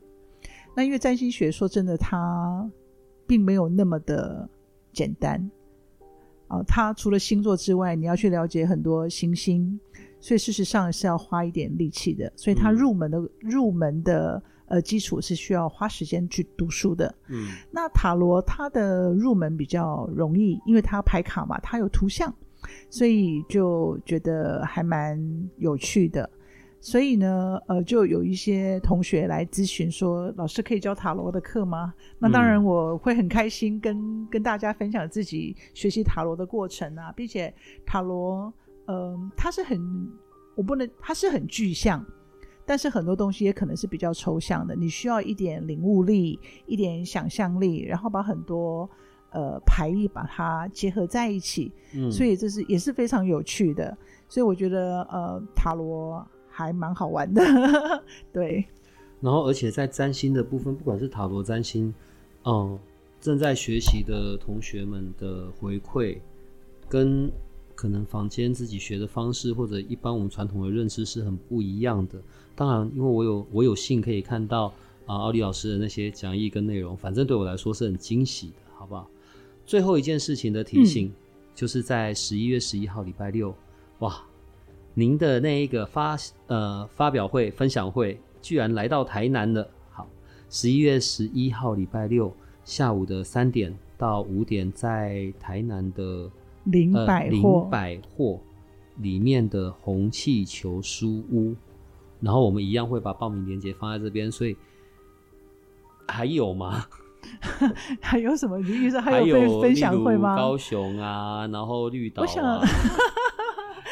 [0.78, 2.72] 那因为占星学说真的，它
[3.28, 4.48] 并没有那么的
[4.94, 5.52] 简单
[6.48, 9.78] 啊，它除了星座之外，你要去了解很多行星，
[10.22, 14.42] 所以事实上是要花一点力气的，所以它入门的、嗯、入门的。
[14.68, 17.14] 呃，基础是需要花时间去读书的。
[17.28, 22.34] 嗯，那塔罗它的入门比较容易，因为它牌卡嘛，它有图像，
[22.90, 25.20] 所以就觉得还蛮
[25.58, 26.30] 有趣的。
[26.80, 31.92] 所以呢，呃，就有一些同学来咨询说，老师可以教塔罗的课吗？
[32.20, 37.52] 那当然，我会很开心跟、嗯、跟大家分享自己学习塔罗的过程啊，并且
[37.84, 38.54] 塔罗，
[38.86, 39.80] 呃，它是很，
[40.56, 42.06] 我不能，它是很具象。
[42.68, 48.88] 但是很多东西也可能是比较抽象的，你需要一点领悟力，一点想象力，然后把很多
[49.32, 53.98] 呃牌意把它结合在一起，嗯，所以这是也是非常有趣的。
[54.28, 57.42] 所以我觉得呃塔罗还蛮好玩的，
[58.34, 58.66] 对。
[59.22, 61.94] 然后而且在占星的部分，不管是塔罗占星，
[62.44, 62.78] 嗯，
[63.22, 66.20] 正在学习的同学们的回馈
[66.90, 67.32] 跟。
[67.78, 72.20] 可能房间自己学的方式，或者一般我们传统的认知是很不一样的。
[72.58, 74.74] 当然，因为我有我有幸可以看到
[75.06, 79.08] 啊，奥利老师的那些讲义跟内容，反正对我来说是很惊喜的，好不好？
[79.64, 81.14] 最后一件事情的提醒，嗯、
[81.54, 83.56] 就是在十一月十一号礼拜六，
[84.00, 84.20] 哇，
[84.96, 89.70] 您的那一个发呃发表会分享会居然来到台南了。
[89.92, 90.08] 好，
[90.50, 92.34] 十一月十一号礼拜六
[92.66, 96.30] 下午的三点到五点，在台南的。
[96.70, 98.42] 林百货，林、呃、百货
[98.98, 101.56] 里面的红气球书屋，
[102.20, 104.56] 然后我们一样会把报名链接放在这边，所以
[106.08, 106.86] 还有吗？
[108.02, 108.58] 还有什么？
[108.60, 110.36] 你意思还有分享会吗？
[110.36, 112.62] 高雄啊，然后绿岛啊。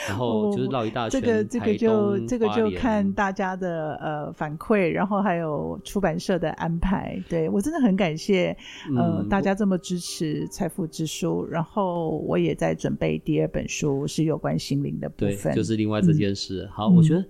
[0.08, 7.20] 然后就是绕一大圈，这个这个就这个就看大家的呃反馈，然后还有出版社的安排。
[7.28, 8.56] 对，我真的很感谢
[8.96, 16.66] 呃、嗯、大家这么支持财富之书，然后我也在准备第二本书，是有关心灵的部分，对，就是另外这件事。
[16.66, 17.26] 嗯、好，我觉得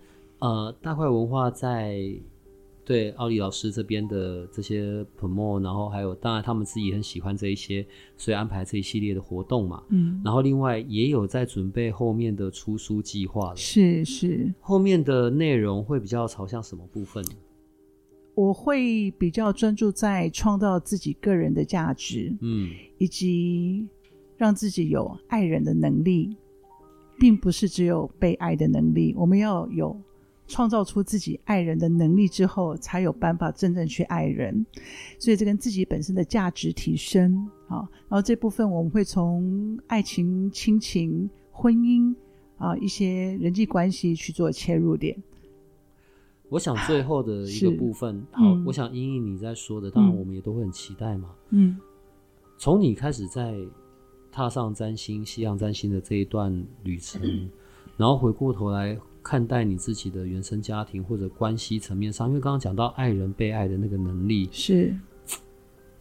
[0.45, 1.97] 呃大块文化在。
[2.87, 7.83] 对奥利老师这边的这些 promo，然后还有当然他们自己很喜欢这一些，
[8.15, 9.81] 所以安排这一系列的活动嘛。
[9.89, 13.55] 嗯，然后另外也有在准备后面的出书计划了。
[13.55, 17.25] 是是，后面的内容会比较朝向什么部分？
[18.35, 22.69] 我会比较专注在创造自己个人的价值，嗯，
[22.99, 23.87] 以及
[24.37, 26.37] 让自己有爱人的能力，
[27.17, 29.99] 并不是只有被爱的能力，我们要有。
[30.47, 34.65] 创造出自己爱人的能力之后，才有办法真正去爱人。
[35.17, 37.77] 所以这跟自己本身的价值提升啊，
[38.07, 42.13] 然后这部分我们会从爱情、亲情、婚姻
[42.57, 45.17] 啊一些人际关系去做切入点。
[46.49, 51.31] 我想最后的一个部分，好，嗯、我想英英你在说的，当然我们也都会很期待嘛。
[51.49, 51.75] 嗯，
[52.59, 53.57] 从你开始在
[54.31, 57.49] 踏上占星、西洋占星的这一段旅程，嗯、
[57.97, 58.95] 然后回过头来。
[59.27, 64.95] 看待你自己的原生家庭或者关系层面上，因为刚刚讲到爱人被爱的那个能力，是，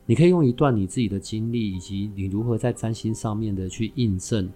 [0.04, 4.46] 你可以用一段你自己的经历，以及你如何在占星上面的去印证，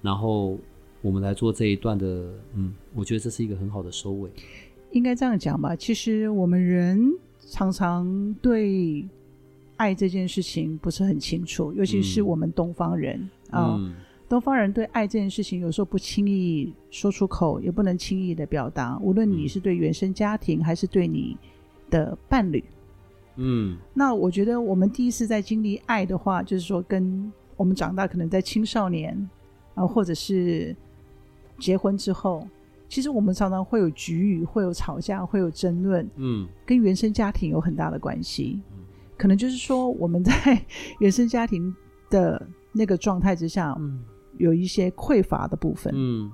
[0.00, 0.56] 然后
[1.00, 4.30] 我们来做这一段的，嗯，我觉得这是一个很好的收尾。
[4.92, 7.12] 应该这样讲吧，其实我们人
[7.48, 9.04] 常常对
[9.76, 13.74] 爱这件事情不是很清楚，尤其是我们东方人啊。
[13.74, 13.94] 嗯嗯
[14.32, 18.98] 东方人对爱这件事情，有时候不轻易说出口，也不能轻易的表达。
[19.02, 21.36] 无论你是对原生家庭，还是对你
[21.90, 22.64] 的伴侣，
[23.36, 29.28] 嗯，那我觉得我们第一次在经历爱的话，就是说跟我们长大，可能在青少年
[29.74, 30.74] 啊，或者是
[31.58, 32.48] 结婚之后，
[32.88, 38.58] 其实我们常常会有局域，会有吵架，会有争论，嗯，跟原生家庭有很大的关系。
[39.18, 40.32] 可能就是说我们在
[41.00, 41.76] 原生家庭
[42.08, 44.02] 的那个状态之下，嗯。
[44.38, 46.30] 有一些匮乏的部分，嗯，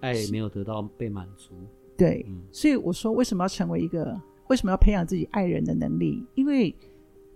[0.00, 1.54] 爱没有得到被满足，
[1.96, 4.18] 对，嗯，所以我说为什么要成为一个，
[4.48, 6.24] 为什么要培养自己爱人的能力？
[6.34, 6.74] 因为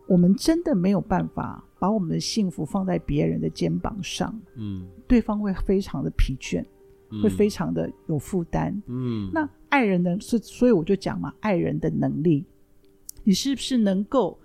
[0.07, 6.65] 我们真的没有办法把我们的幸福放在别人的肩膀上，嗯，对方会非常的疲倦，
[7.11, 12.45] 嗯，会非常的有负担，嗯，那爱人的，是所以我就讲嘛，爱人的能力，
[13.23, 14.39] 你是不是能够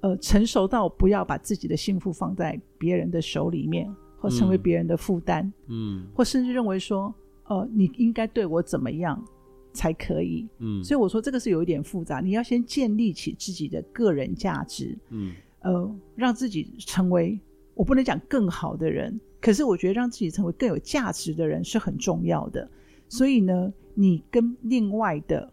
[0.00, 3.88] 呃成熟到不要把自己的幸福放在别人的手里面？
[4.28, 7.14] 或成为别人的负担，嗯，或甚至认为说，
[7.44, 9.24] 呃，你应该对我怎么样
[9.72, 17.38] 才可以，嗯，所以我说这个是有一点复杂，你要先建立起自己的个人价值，嗯，呃，让自己成为
[17.74, 22.68] 我不能讲更好的人，可是我觉得让自己成为更有价值的人是很重要的。
[23.08, 25.48] 所以呢，你跟另外的，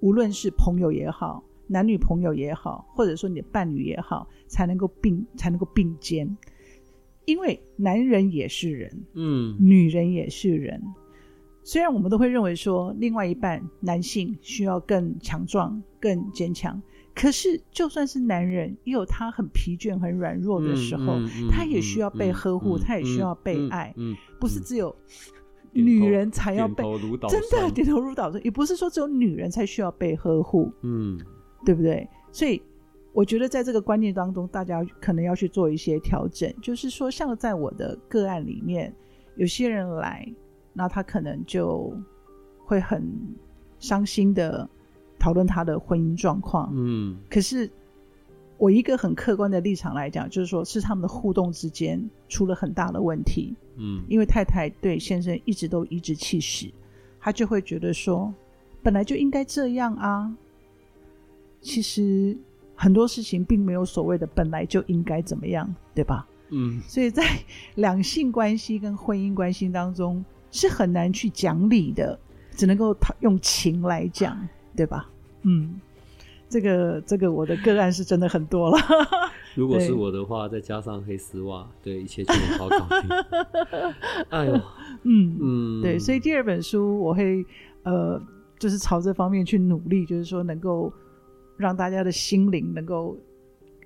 [0.00, 6.36] 无论是朋友也好，男女朋友也好，或者说你的伴侣也好，才能够并才能够并肩。
[7.24, 10.82] 因为男人也是人，嗯，女人也是人。
[11.62, 16.80] 虽然我们都会认为说，另外一半男性需要更强壮、更坚强，
[17.14, 23.94] 可是就算是男人，也有他很疲倦、很软弱的时候，嗯嗯嗯、他也需要被呵护，嗯、他也需要被爱，
[24.38, 24.94] 不是只有
[25.72, 26.84] 女人才要被
[27.30, 31.18] 真的点头如捣蒜，也不是说只有女人才需要被呵护，嗯，
[31.64, 32.06] 对不对？
[32.30, 32.60] 所以
[33.14, 38.94] 我觉得在这个观念当中，大家可能要去做一些调整，就是说，像在我的个案里面，
[39.36, 40.28] 有些人来。
[40.76, 41.96] 那他可能就
[42.64, 43.08] 会很
[43.78, 44.68] 伤心的
[45.20, 46.68] 讨论他的婚姻状况。
[46.74, 47.70] 嗯，可是
[48.58, 53.54] 我一个很客观的立场来讲，就是说是他们的互动之间出了很大的问题。
[53.76, 56.68] 嗯，因为太太对先生一直都颐指气使，
[57.20, 58.34] 他就会觉得说
[58.82, 60.36] 本来就应该这样啊。
[61.60, 62.36] 其实
[62.74, 66.26] 很多事情并没有所谓的本来就应该怎么样，对吧？
[66.50, 67.22] 嗯，所以在
[67.76, 70.24] 两性关系跟婚姻关系当中。
[70.56, 72.16] 是很难去讲理的，
[72.52, 74.38] 只能够用情来讲，
[74.76, 75.10] 对吧？
[75.42, 75.80] 嗯，
[76.48, 78.78] 这个这个我的个案是真的很多了。
[79.56, 83.10] 如果是我的话，再加上黑丝袜，对，一切就很好搞定。
[84.30, 84.52] 哎呦，
[85.02, 87.44] 嗯嗯，对，所以第二本书我会
[87.82, 88.22] 呃，
[88.56, 90.92] 就是朝这方面去努力，就是说能够
[91.56, 93.18] 让大家的心灵能够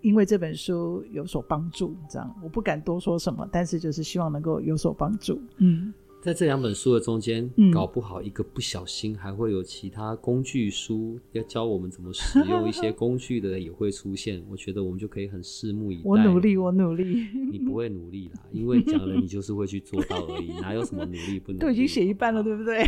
[0.01, 1.97] 因为这本书有所帮助。
[2.09, 5.41] 这样，我不敢多说什么，但是就是希望能够有所帮助。
[5.59, 5.93] 嗯。
[6.21, 14.43] 在这两本书的中间，搞不好一个不小心还会有其他工具书要教我们怎么使用一些工具的也会出现。
[14.51, 16.03] 我觉得我们就可以很拭目以待。
[16.05, 17.25] 我努力，我努力。
[17.53, 21.65] 你不会努力啦，因为讲了你就是会去做到而已， 哪有什么努力不努力？
[21.65, 22.85] 都已经写一半了，对不对？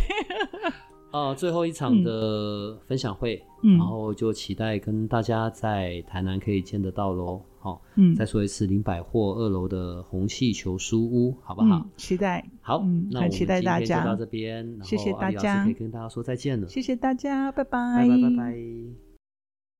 [1.11, 7.41] 哦，最后一场的分享会，嗯、然后就期待跟大家在台南可以见得到喽。
[7.59, 11.77] 好，嗯，再说一次，林百货二楼的红气球书屋，好不好？
[11.77, 12.43] 嗯、期待。
[12.61, 16.67] 好，嗯，那我们今天就到这边，谢谢大家，可以跟大家说再见了。
[16.67, 18.57] 谢谢大家，拜拜，拜拜，拜拜。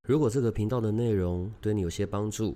[0.07, 2.55] 如果这个频道的内容对你有些帮助，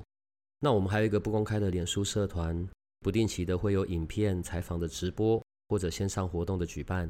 [0.60, 2.68] 那我们还有一个不公开的脸书社团，
[3.00, 7.10] 不定期的会有影片、采访的直播或者线上活动的举办，